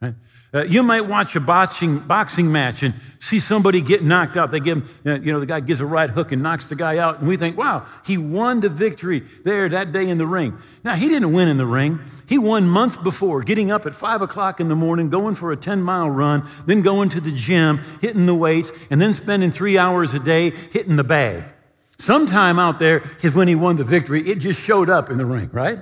Right? 0.00 0.14
Uh, 0.52 0.64
you 0.64 0.82
might 0.82 1.02
watch 1.02 1.36
a 1.36 1.40
boxing, 1.40 2.00
boxing 2.00 2.52
match 2.52 2.82
and 2.82 2.94
see 3.18 3.40
somebody 3.40 3.80
get 3.80 4.04
knocked 4.04 4.36
out. 4.36 4.50
They 4.50 4.60
give 4.60 4.78
him, 4.78 4.88
uh, 5.06 5.20
you 5.20 5.32
know, 5.32 5.40
the 5.40 5.46
guy 5.46 5.60
gives 5.60 5.80
a 5.80 5.86
right 5.86 6.10
hook 6.10 6.32
and 6.32 6.42
knocks 6.42 6.68
the 6.68 6.76
guy 6.76 6.98
out. 6.98 7.20
And 7.20 7.28
we 7.28 7.38
think, 7.38 7.56
wow, 7.56 7.86
he 8.04 8.18
won 8.18 8.60
the 8.60 8.68
victory 8.68 9.20
there 9.44 9.70
that 9.70 9.92
day 9.92 10.06
in 10.06 10.18
the 10.18 10.26
ring. 10.26 10.58
Now, 10.84 10.96
he 10.96 11.08
didn't 11.08 11.32
win 11.32 11.48
in 11.48 11.56
the 11.56 11.66
ring. 11.66 12.00
He 12.28 12.36
won 12.36 12.68
months 12.68 12.96
before, 12.98 13.42
getting 13.42 13.70
up 13.70 13.86
at 13.86 13.94
five 13.94 14.20
o'clock 14.20 14.60
in 14.60 14.68
the 14.68 14.76
morning, 14.76 15.08
going 15.08 15.34
for 15.34 15.50
a 15.50 15.56
10 15.56 15.80
mile 15.82 16.10
run, 16.10 16.42
then 16.66 16.82
going 16.82 17.08
to 17.10 17.20
the 17.20 17.32
gym, 17.32 17.80
hitting 18.02 18.26
the 18.26 18.34
weights, 18.34 18.70
and 18.90 19.00
then 19.00 19.14
spending 19.14 19.50
three 19.50 19.78
hours 19.78 20.12
a 20.12 20.18
day 20.18 20.50
hitting 20.50 20.96
the 20.96 21.04
bag. 21.04 21.44
Sometime 21.98 22.58
out 22.58 22.78
there 22.78 23.02
is 23.22 23.34
when 23.34 23.48
he 23.48 23.54
won 23.54 23.76
the 23.76 23.84
victory. 23.84 24.28
It 24.28 24.40
just 24.40 24.60
showed 24.60 24.90
up 24.90 25.08
in 25.08 25.16
the 25.16 25.24
ring, 25.24 25.48
right? 25.52 25.78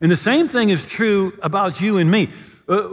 And 0.00 0.10
the 0.10 0.16
same 0.16 0.48
thing 0.48 0.70
is 0.70 0.84
true 0.84 1.38
about 1.42 1.80
you 1.80 1.98
and 1.98 2.10
me. 2.10 2.28
Uh, 2.68 2.88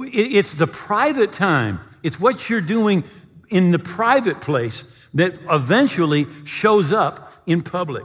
it's 0.00 0.54
the 0.54 0.66
private 0.66 1.32
time, 1.32 1.80
it's 2.02 2.20
what 2.20 2.48
you're 2.50 2.60
doing 2.60 3.04
in 3.48 3.70
the 3.70 3.78
private 3.78 4.40
place 4.40 5.08
that 5.14 5.38
eventually 5.50 6.26
shows 6.44 6.92
up 6.92 7.32
in 7.46 7.62
public. 7.62 8.04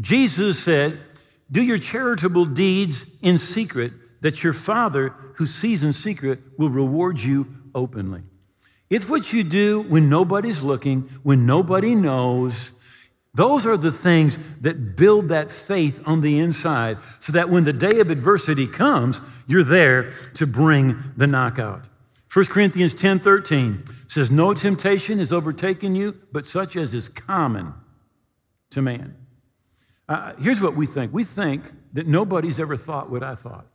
Jesus 0.00 0.58
said, 0.58 0.98
Do 1.50 1.62
your 1.62 1.78
charitable 1.78 2.46
deeds 2.46 3.06
in 3.20 3.36
secret, 3.36 3.92
that 4.22 4.42
your 4.42 4.52
Father 4.52 5.14
who 5.34 5.46
sees 5.46 5.82
in 5.82 5.92
secret 5.92 6.40
will 6.56 6.70
reward 6.70 7.20
you 7.20 7.46
openly. 7.74 8.22
It's 8.88 9.08
what 9.08 9.32
you 9.32 9.42
do 9.42 9.82
when 9.82 10.08
nobody's 10.08 10.62
looking, 10.62 11.02
when 11.22 11.46
nobody 11.46 11.94
knows. 11.94 12.72
Those 13.34 13.64
are 13.64 13.78
the 13.78 13.92
things 13.92 14.36
that 14.60 14.94
build 14.94 15.28
that 15.30 15.50
faith 15.50 16.02
on 16.04 16.20
the 16.20 16.38
inside 16.38 16.98
so 17.18 17.32
that 17.32 17.48
when 17.48 17.64
the 17.64 17.72
day 17.72 17.98
of 18.00 18.10
adversity 18.10 18.66
comes, 18.66 19.20
you're 19.46 19.64
there 19.64 20.10
to 20.34 20.46
bring 20.46 21.02
the 21.16 21.26
knockout. 21.26 21.88
1 22.32 22.46
Corinthians 22.46 22.94
10 22.94 23.18
13 23.18 23.84
says, 24.06 24.30
No 24.30 24.52
temptation 24.52 25.18
has 25.18 25.32
overtaken 25.32 25.94
you, 25.94 26.18
but 26.30 26.44
such 26.44 26.76
as 26.76 26.92
is 26.92 27.08
common 27.08 27.74
to 28.70 28.82
man. 28.82 29.16
Uh, 30.08 30.34
here's 30.38 30.60
what 30.60 30.76
we 30.76 30.86
think 30.86 31.12
we 31.12 31.24
think 31.24 31.72
that 31.92 32.06
nobody's 32.06 32.60
ever 32.60 32.76
thought 32.76 33.10
what 33.10 33.22
I 33.22 33.34
thought. 33.34 33.66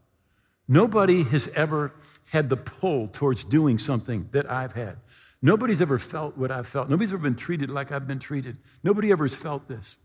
Nobody 0.67 1.23
has 1.23 1.47
ever 1.49 1.93
had 2.31 2.49
the 2.49 2.57
pull 2.57 3.07
towards 3.07 3.43
doing 3.43 3.77
something 3.77 4.27
that 4.33 4.49
I've 4.51 4.73
had. 4.73 4.97
Nobody's 5.41 5.81
ever 5.81 5.99
felt 5.99 6.37
what 6.37 6.51
I've 6.51 6.67
felt. 6.67 6.89
Nobody's 6.89 7.13
ever 7.13 7.21
been 7.21 7.35
treated 7.35 7.69
like 7.69 7.91
I've 7.91 8.07
been 8.07 8.19
treated. 8.19 8.57
Nobody 8.83 9.11
ever 9.11 9.25
has 9.25 9.35
felt 9.35 9.67
this. 9.67 9.97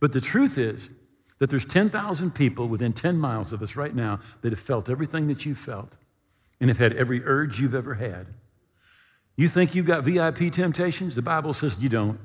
But 0.00 0.12
the 0.12 0.20
truth 0.20 0.56
is 0.56 0.88
that 1.38 1.50
there's 1.50 1.64
10,000 1.64 2.34
people 2.34 2.68
within 2.68 2.92
10 2.92 3.18
miles 3.18 3.52
of 3.52 3.62
us 3.62 3.76
right 3.76 3.94
now 3.94 4.20
that 4.40 4.50
have 4.52 4.60
felt 4.60 4.88
everything 4.88 5.26
that 5.28 5.44
you've 5.44 5.58
felt 5.58 5.96
and 6.60 6.70
have 6.70 6.78
had 6.78 6.94
every 6.94 7.22
urge 7.24 7.60
you've 7.60 7.74
ever 7.74 7.94
had. 7.94 8.28
You 9.36 9.48
think 9.48 9.74
you've 9.74 9.86
got 9.86 10.04
VIP 10.04 10.52
temptations? 10.52 11.16
The 11.16 11.22
Bible 11.22 11.52
says 11.52 11.82
you 11.82 11.88
don't. 11.88 12.20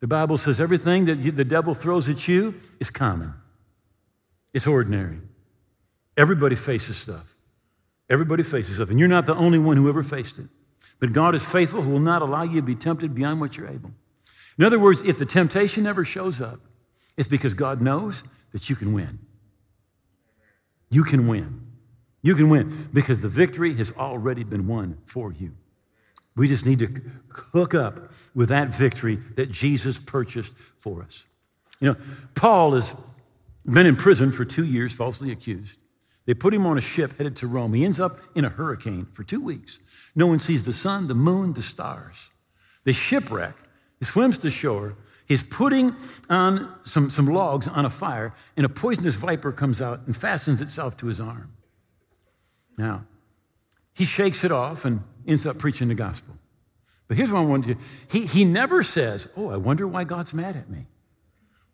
The 0.00 0.06
Bible 0.06 0.36
says 0.36 0.60
everything 0.60 1.06
that 1.06 1.16
the 1.16 1.44
devil 1.44 1.74
throws 1.74 2.08
at 2.08 2.28
you 2.28 2.54
is 2.78 2.90
common, 2.90 3.34
it's 4.52 4.66
ordinary. 4.66 5.20
Everybody 6.16 6.56
faces 6.56 6.96
stuff. 6.96 7.36
Everybody 8.10 8.42
faces 8.42 8.76
stuff. 8.76 8.90
And 8.90 8.98
you're 8.98 9.08
not 9.08 9.26
the 9.26 9.36
only 9.36 9.58
one 9.58 9.76
who 9.76 9.88
ever 9.88 10.02
faced 10.02 10.40
it. 10.40 10.46
But 11.00 11.12
God 11.12 11.34
is 11.34 11.46
faithful, 11.48 11.82
who 11.82 11.90
will 11.90 12.00
not 12.00 12.22
allow 12.22 12.42
you 12.42 12.56
to 12.56 12.66
be 12.66 12.74
tempted 12.74 13.14
beyond 13.14 13.40
what 13.40 13.56
you're 13.56 13.68
able. 13.68 13.92
In 14.58 14.64
other 14.64 14.78
words, 14.78 15.04
if 15.04 15.18
the 15.18 15.26
temptation 15.26 15.84
never 15.84 16.04
shows 16.04 16.40
up, 16.40 16.60
it's 17.16 17.28
because 17.28 17.54
God 17.54 17.80
knows 17.80 18.24
that 18.52 18.68
you 18.68 18.76
can 18.76 18.92
win. 18.92 19.20
You 20.90 21.04
can 21.04 21.28
win. 21.28 21.66
You 22.22 22.34
can 22.34 22.48
win 22.48 22.88
because 22.92 23.20
the 23.20 23.28
victory 23.28 23.74
has 23.74 23.92
already 23.96 24.42
been 24.42 24.66
won 24.66 24.98
for 25.04 25.32
you. 25.32 25.52
We 26.34 26.48
just 26.48 26.66
need 26.66 26.78
to 26.80 26.88
hook 27.52 27.74
up 27.74 28.12
with 28.34 28.48
that 28.48 28.68
victory 28.68 29.18
that 29.36 29.50
Jesus 29.50 29.98
purchased 29.98 30.54
for 30.76 31.02
us. 31.02 31.26
You 31.80 31.92
know, 31.92 31.96
Paul 32.34 32.74
has 32.74 32.94
been 33.64 33.86
in 33.86 33.96
prison 33.96 34.32
for 34.32 34.44
two 34.44 34.64
years, 34.64 34.92
falsely 34.92 35.30
accused. 35.30 35.78
They 36.28 36.34
put 36.34 36.52
him 36.52 36.66
on 36.66 36.76
a 36.76 36.82
ship 36.82 37.16
headed 37.16 37.36
to 37.36 37.46
Rome. 37.46 37.72
He 37.72 37.86
ends 37.86 37.98
up 37.98 38.18
in 38.34 38.44
a 38.44 38.50
hurricane 38.50 39.06
for 39.12 39.24
two 39.24 39.40
weeks. 39.40 39.78
No 40.14 40.26
one 40.26 40.38
sees 40.38 40.64
the 40.64 40.74
sun, 40.74 41.08
the 41.08 41.14
moon, 41.14 41.54
the 41.54 41.62
stars. 41.62 42.28
The 42.84 42.92
shipwreck. 42.92 43.54
He 43.98 44.04
swims 44.04 44.36
to 44.40 44.50
shore. 44.50 44.94
He's 45.26 45.42
putting 45.42 45.96
on 46.28 46.70
some, 46.82 47.08
some 47.08 47.28
logs 47.28 47.66
on 47.66 47.86
a 47.86 47.90
fire, 47.90 48.34
and 48.58 48.66
a 48.66 48.68
poisonous 48.68 49.14
viper 49.14 49.52
comes 49.52 49.80
out 49.80 50.02
and 50.04 50.14
fastens 50.14 50.60
itself 50.60 50.98
to 50.98 51.06
his 51.06 51.18
arm. 51.18 51.54
Now, 52.76 53.06
he 53.94 54.04
shakes 54.04 54.44
it 54.44 54.52
off 54.52 54.84
and 54.84 55.04
ends 55.26 55.46
up 55.46 55.56
preaching 55.56 55.88
the 55.88 55.94
gospel. 55.94 56.36
But 57.06 57.16
here's 57.16 57.32
what 57.32 57.40
I 57.40 57.44
want 57.46 57.64
to 57.64 57.74
do. 57.74 57.80
He, 58.10 58.26
he 58.26 58.44
never 58.44 58.82
says, 58.82 59.28
Oh, 59.34 59.48
I 59.48 59.56
wonder 59.56 59.88
why 59.88 60.04
God's 60.04 60.34
mad 60.34 60.56
at 60.56 60.68
me. 60.68 60.88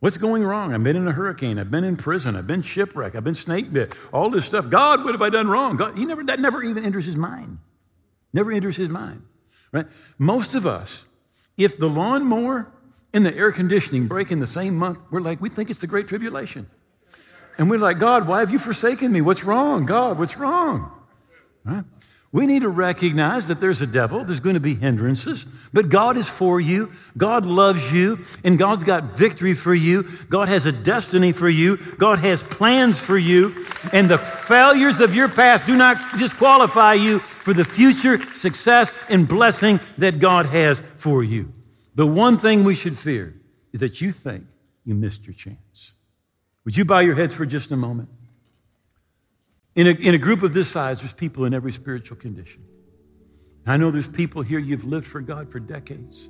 What's 0.04 0.18
going 0.18 0.44
wrong? 0.44 0.74
I've 0.74 0.84
been 0.84 0.96
in 0.96 1.08
a 1.08 1.12
hurricane. 1.12 1.58
I've 1.58 1.70
been 1.70 1.82
in 1.82 1.96
prison. 1.96 2.36
I've 2.36 2.46
been 2.46 2.60
shipwrecked. 2.60 3.16
I've 3.16 3.24
been 3.24 3.32
snake 3.32 3.72
bit. 3.72 3.94
All 4.12 4.28
this 4.28 4.44
stuff. 4.44 4.68
God, 4.68 5.02
what 5.02 5.12
have 5.14 5.22
I 5.22 5.30
done 5.30 5.48
wrong? 5.48 5.78
God, 5.78 5.96
he 5.96 6.04
never, 6.04 6.22
that 6.24 6.38
never 6.40 6.62
even 6.62 6.84
enters 6.84 7.06
his 7.06 7.16
mind. 7.16 7.56
Never 8.30 8.52
enters 8.52 8.76
his 8.76 8.90
mind. 8.90 9.22
Right? 9.72 9.86
Most 10.18 10.54
of 10.54 10.66
us, 10.66 11.06
if 11.56 11.78
the 11.78 11.88
lawnmower 11.88 12.70
and 13.14 13.24
the 13.24 13.34
air 13.34 13.50
conditioning 13.50 14.06
break 14.06 14.30
in 14.30 14.40
the 14.40 14.46
same 14.46 14.76
month, 14.76 14.98
we're 15.10 15.22
like, 15.22 15.40
we 15.40 15.48
think 15.48 15.70
it's 15.70 15.80
the 15.80 15.86
Great 15.86 16.06
Tribulation. 16.06 16.66
And 17.56 17.70
we're 17.70 17.78
like, 17.78 17.98
God, 17.98 18.28
why 18.28 18.40
have 18.40 18.50
you 18.50 18.58
forsaken 18.58 19.10
me? 19.10 19.22
What's 19.22 19.42
wrong? 19.42 19.86
God, 19.86 20.18
what's 20.18 20.36
wrong? 20.36 20.92
Right? 21.64 21.84
We 22.34 22.46
need 22.46 22.62
to 22.62 22.68
recognize 22.68 23.46
that 23.46 23.60
there's 23.60 23.80
a 23.80 23.86
devil, 23.86 24.24
there's 24.24 24.40
going 24.40 24.54
to 24.54 24.60
be 24.60 24.74
hindrances, 24.74 25.46
but 25.72 25.88
God 25.88 26.16
is 26.16 26.28
for 26.28 26.60
you. 26.60 26.90
God 27.16 27.46
loves 27.46 27.92
you, 27.92 28.24
and 28.42 28.58
God's 28.58 28.82
got 28.82 29.04
victory 29.04 29.54
for 29.54 29.72
you. 29.72 30.02
God 30.30 30.48
has 30.48 30.66
a 30.66 30.72
destiny 30.72 31.30
for 31.30 31.48
you. 31.48 31.76
God 31.96 32.18
has 32.18 32.42
plans 32.42 32.98
for 32.98 33.16
you. 33.16 33.54
And 33.92 34.10
the 34.10 34.18
failures 34.18 34.98
of 34.98 35.14
your 35.14 35.28
past 35.28 35.64
do 35.64 35.76
not 35.76 35.96
disqualify 36.18 36.94
you 36.94 37.20
for 37.20 37.54
the 37.54 37.64
future 37.64 38.20
success 38.34 38.92
and 39.08 39.28
blessing 39.28 39.78
that 39.98 40.18
God 40.18 40.46
has 40.46 40.80
for 40.80 41.22
you. 41.22 41.52
The 41.94 42.04
one 42.04 42.36
thing 42.36 42.64
we 42.64 42.74
should 42.74 42.98
fear 42.98 43.32
is 43.72 43.78
that 43.78 44.00
you 44.00 44.10
think 44.10 44.42
you 44.84 44.96
missed 44.96 45.28
your 45.28 45.34
chance. 45.34 45.94
Would 46.64 46.76
you 46.76 46.84
bow 46.84 46.98
your 46.98 47.14
heads 47.14 47.32
for 47.32 47.46
just 47.46 47.70
a 47.70 47.76
moment? 47.76 48.08
In 49.76 49.88
a, 49.88 49.90
in 49.90 50.14
a 50.14 50.18
group 50.18 50.42
of 50.42 50.54
this 50.54 50.68
size, 50.68 51.00
there's 51.00 51.12
people 51.12 51.44
in 51.44 51.54
every 51.54 51.72
spiritual 51.72 52.16
condition. 52.16 52.64
I 53.66 53.76
know 53.76 53.90
there's 53.90 54.08
people 54.08 54.42
here, 54.42 54.58
you've 54.58 54.84
lived 54.84 55.06
for 55.06 55.20
God 55.20 55.50
for 55.50 55.58
decades. 55.58 56.28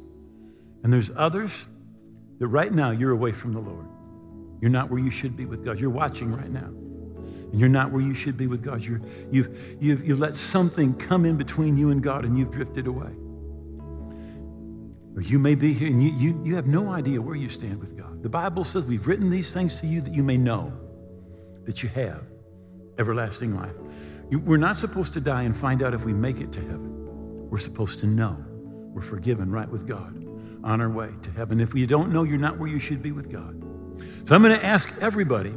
And 0.83 0.92
there's 0.92 1.11
others 1.14 1.66
that 2.38 2.46
right 2.46 2.72
now 2.72 2.90
you're 2.90 3.11
away 3.11 3.33
from 3.33 3.52
the 3.52 3.61
Lord. 3.61 3.87
You're 4.61 4.70
not 4.70 4.90
where 4.90 5.00
you 5.00 5.11
should 5.11 5.37
be 5.37 5.44
with 5.44 5.64
God. 5.64 5.78
You're 5.78 5.90
watching 5.90 6.33
right 6.33 6.48
now. 6.50 6.66
And 6.66 7.59
you're 7.59 7.68
not 7.68 7.90
where 7.90 8.02
you 8.02 8.14
should 8.14 8.37
be 8.37 8.46
with 8.46 8.62
God. 8.62 8.83
You're, 8.83 9.00
you've, 9.30 9.76
you've, 9.80 10.07
you've 10.07 10.20
let 10.20 10.35
something 10.35 10.94
come 10.94 11.26
in 11.26 11.37
between 11.37 11.76
you 11.76 11.90
and 11.90 12.02
God 12.02 12.24
and 12.24 12.38
you've 12.38 12.50
drifted 12.50 12.87
away. 12.87 13.11
Or 15.16 15.20
you 15.20 15.38
may 15.38 15.54
be 15.54 15.74
here 15.74 15.88
and 15.88 16.02
you, 16.02 16.12
you, 16.16 16.42
you 16.44 16.54
have 16.57 16.66
no 16.66 16.90
idea 16.90 17.20
where 17.20 17.37
you 17.37 17.48
stand 17.48 17.78
with 17.78 17.96
God. 17.96 18.22
The 18.22 18.28
Bible 18.28 18.64
says 18.64 18.87
we've 18.87 19.07
written 19.07 19.30
these 19.30 19.52
things 19.52 19.80
to 19.80 19.87
you 19.87 20.00
that 20.00 20.14
you 20.14 20.22
may 20.22 20.37
know 20.37 20.72
that 21.64 21.83
you 21.83 21.88
have 21.90 22.22
everlasting 22.98 23.57
life. 23.57 23.74
We're 24.30 24.57
not 24.57 24.76
supposed 24.76 25.12
to 25.14 25.20
die 25.20 25.42
and 25.42 25.57
find 25.57 25.83
out 25.83 25.94
if 25.94 26.04
we 26.04 26.12
make 26.12 26.40
it 26.40 26.52
to 26.52 26.61
heaven. 26.61 27.48
We're 27.50 27.59
supposed 27.59 28.00
to 28.00 28.07
know 28.07 28.37
we're 28.48 29.02
forgiven 29.02 29.50
right 29.50 29.68
with 29.68 29.87
God 29.87 30.24
on 30.64 30.80
our 30.80 30.90
way 30.90 31.11
to 31.22 31.30
heaven. 31.30 31.61
If 31.61 31.74
you 31.74 31.87
don't 31.87 32.12
know, 32.12 32.22
you're 32.22 32.38
not 32.38 32.59
where 32.59 32.68
you 32.68 32.78
should 32.78 33.02
be 33.02 33.12
with 33.12 33.30
God. 33.30 33.62
So 34.26 34.35
I'm 34.35 34.42
going 34.42 34.59
to 34.59 34.64
ask 34.64 34.94
everybody 35.00 35.52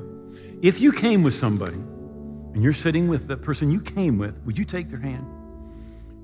if 0.62 0.82
you 0.82 0.92
came 0.92 1.24
with 1.24 1.34
somebody 1.34 1.76
and 1.76 2.64
you're 2.64 2.74
sitting 2.74 3.08
with 3.08 3.28
the 3.28 3.38
person 3.38 3.72
you 3.72 3.80
came 3.80 4.18
with, 4.18 4.40
would 4.44 4.58
you 4.58 4.66
take 4.66 4.90
their 4.90 5.00
hand? 5.00 5.26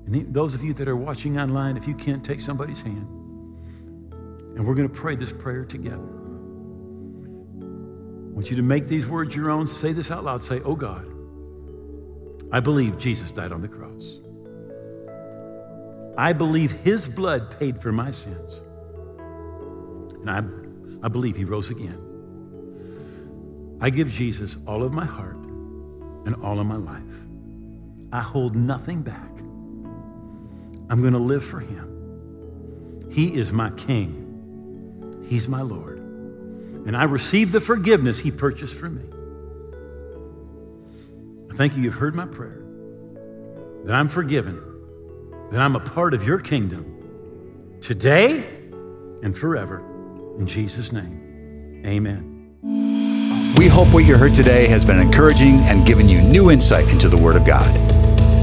And 0.06 0.34
those 0.34 0.54
of 0.54 0.62
you 0.62 0.74
that 0.74 0.86
are 0.86 0.96
watching 0.96 1.38
online, 1.38 1.76
if 1.76 1.88
you 1.88 1.94
can't 1.94 2.22
take 2.24 2.40
somebody's 2.40 2.82
hand, 2.82 3.06
and 4.56 4.66
we're 4.66 4.74
going 4.74 4.88
to 4.88 4.94
pray 4.94 5.16
this 5.16 5.32
prayer 5.32 5.64
together. 5.64 6.06
I 8.34 8.36
want 8.36 8.50
you 8.50 8.56
to 8.56 8.62
make 8.62 8.88
these 8.88 9.06
words 9.06 9.36
your 9.36 9.48
own. 9.48 9.68
Say 9.68 9.92
this 9.92 10.10
out 10.10 10.24
loud. 10.24 10.40
Say, 10.40 10.60
Oh 10.64 10.74
God, 10.74 11.06
I 12.50 12.58
believe 12.58 12.98
Jesus 12.98 13.30
died 13.30 13.52
on 13.52 13.60
the 13.60 13.68
cross. 13.68 14.18
I 16.18 16.32
believe 16.32 16.72
his 16.72 17.06
blood 17.06 17.56
paid 17.60 17.80
for 17.80 17.92
my 17.92 18.10
sins. 18.10 18.60
And 20.20 20.28
I, 20.28 20.38
I 21.06 21.08
believe 21.08 21.36
he 21.36 21.44
rose 21.44 21.70
again. 21.70 22.00
I 23.80 23.90
give 23.90 24.08
Jesus 24.08 24.56
all 24.66 24.82
of 24.82 24.92
my 24.92 25.04
heart 25.04 25.36
and 26.26 26.34
all 26.42 26.58
of 26.58 26.66
my 26.66 26.74
life. 26.74 27.02
I 28.12 28.20
hold 28.20 28.56
nothing 28.56 29.02
back. 29.02 29.30
I'm 30.90 31.00
going 31.00 31.12
to 31.12 31.20
live 31.20 31.44
for 31.44 31.60
him. 31.60 33.06
He 33.12 33.36
is 33.36 33.52
my 33.52 33.70
king, 33.70 35.22
he's 35.28 35.46
my 35.46 35.62
Lord 35.62 35.93
and 36.86 36.96
I 36.96 37.04
receive 37.04 37.52
the 37.52 37.60
forgiveness 37.60 38.18
He 38.20 38.30
purchased 38.30 38.74
for 38.74 38.88
me. 38.88 39.02
I 41.50 41.54
thank 41.54 41.76
you, 41.76 41.82
you've 41.82 41.94
heard 41.94 42.14
my 42.14 42.26
prayer, 42.26 42.64
that 43.84 43.94
I'm 43.94 44.08
forgiven, 44.08 44.60
that 45.50 45.60
I'm 45.60 45.76
a 45.76 45.80
part 45.80 46.14
of 46.14 46.26
your 46.26 46.38
kingdom 46.38 47.78
today 47.80 48.44
and 49.22 49.36
forever. 49.36 49.78
In 50.38 50.46
Jesus' 50.46 50.92
name, 50.92 51.82
amen. 51.86 53.54
We 53.56 53.68
hope 53.68 53.88
what 53.94 54.04
you 54.04 54.16
heard 54.16 54.34
today 54.34 54.66
has 54.66 54.84
been 54.84 55.00
encouraging 55.00 55.60
and 55.60 55.86
given 55.86 56.08
you 56.08 56.20
new 56.20 56.50
insight 56.50 56.88
into 56.88 57.08
the 57.08 57.16
Word 57.16 57.36
of 57.36 57.44
God. 57.44 57.72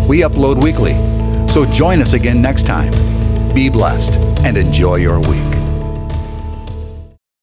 We 0.08 0.22
upload 0.22 0.64
weekly, 0.64 0.94
so 1.52 1.66
join 1.72 2.00
us 2.02 2.14
again 2.14 2.42
next 2.42 2.66
time. 2.66 2.92
Be 3.54 3.70
blessed 3.70 4.18
and 4.46 4.58
enjoy 4.58 4.96
your 4.96 5.20
week. 5.20 5.61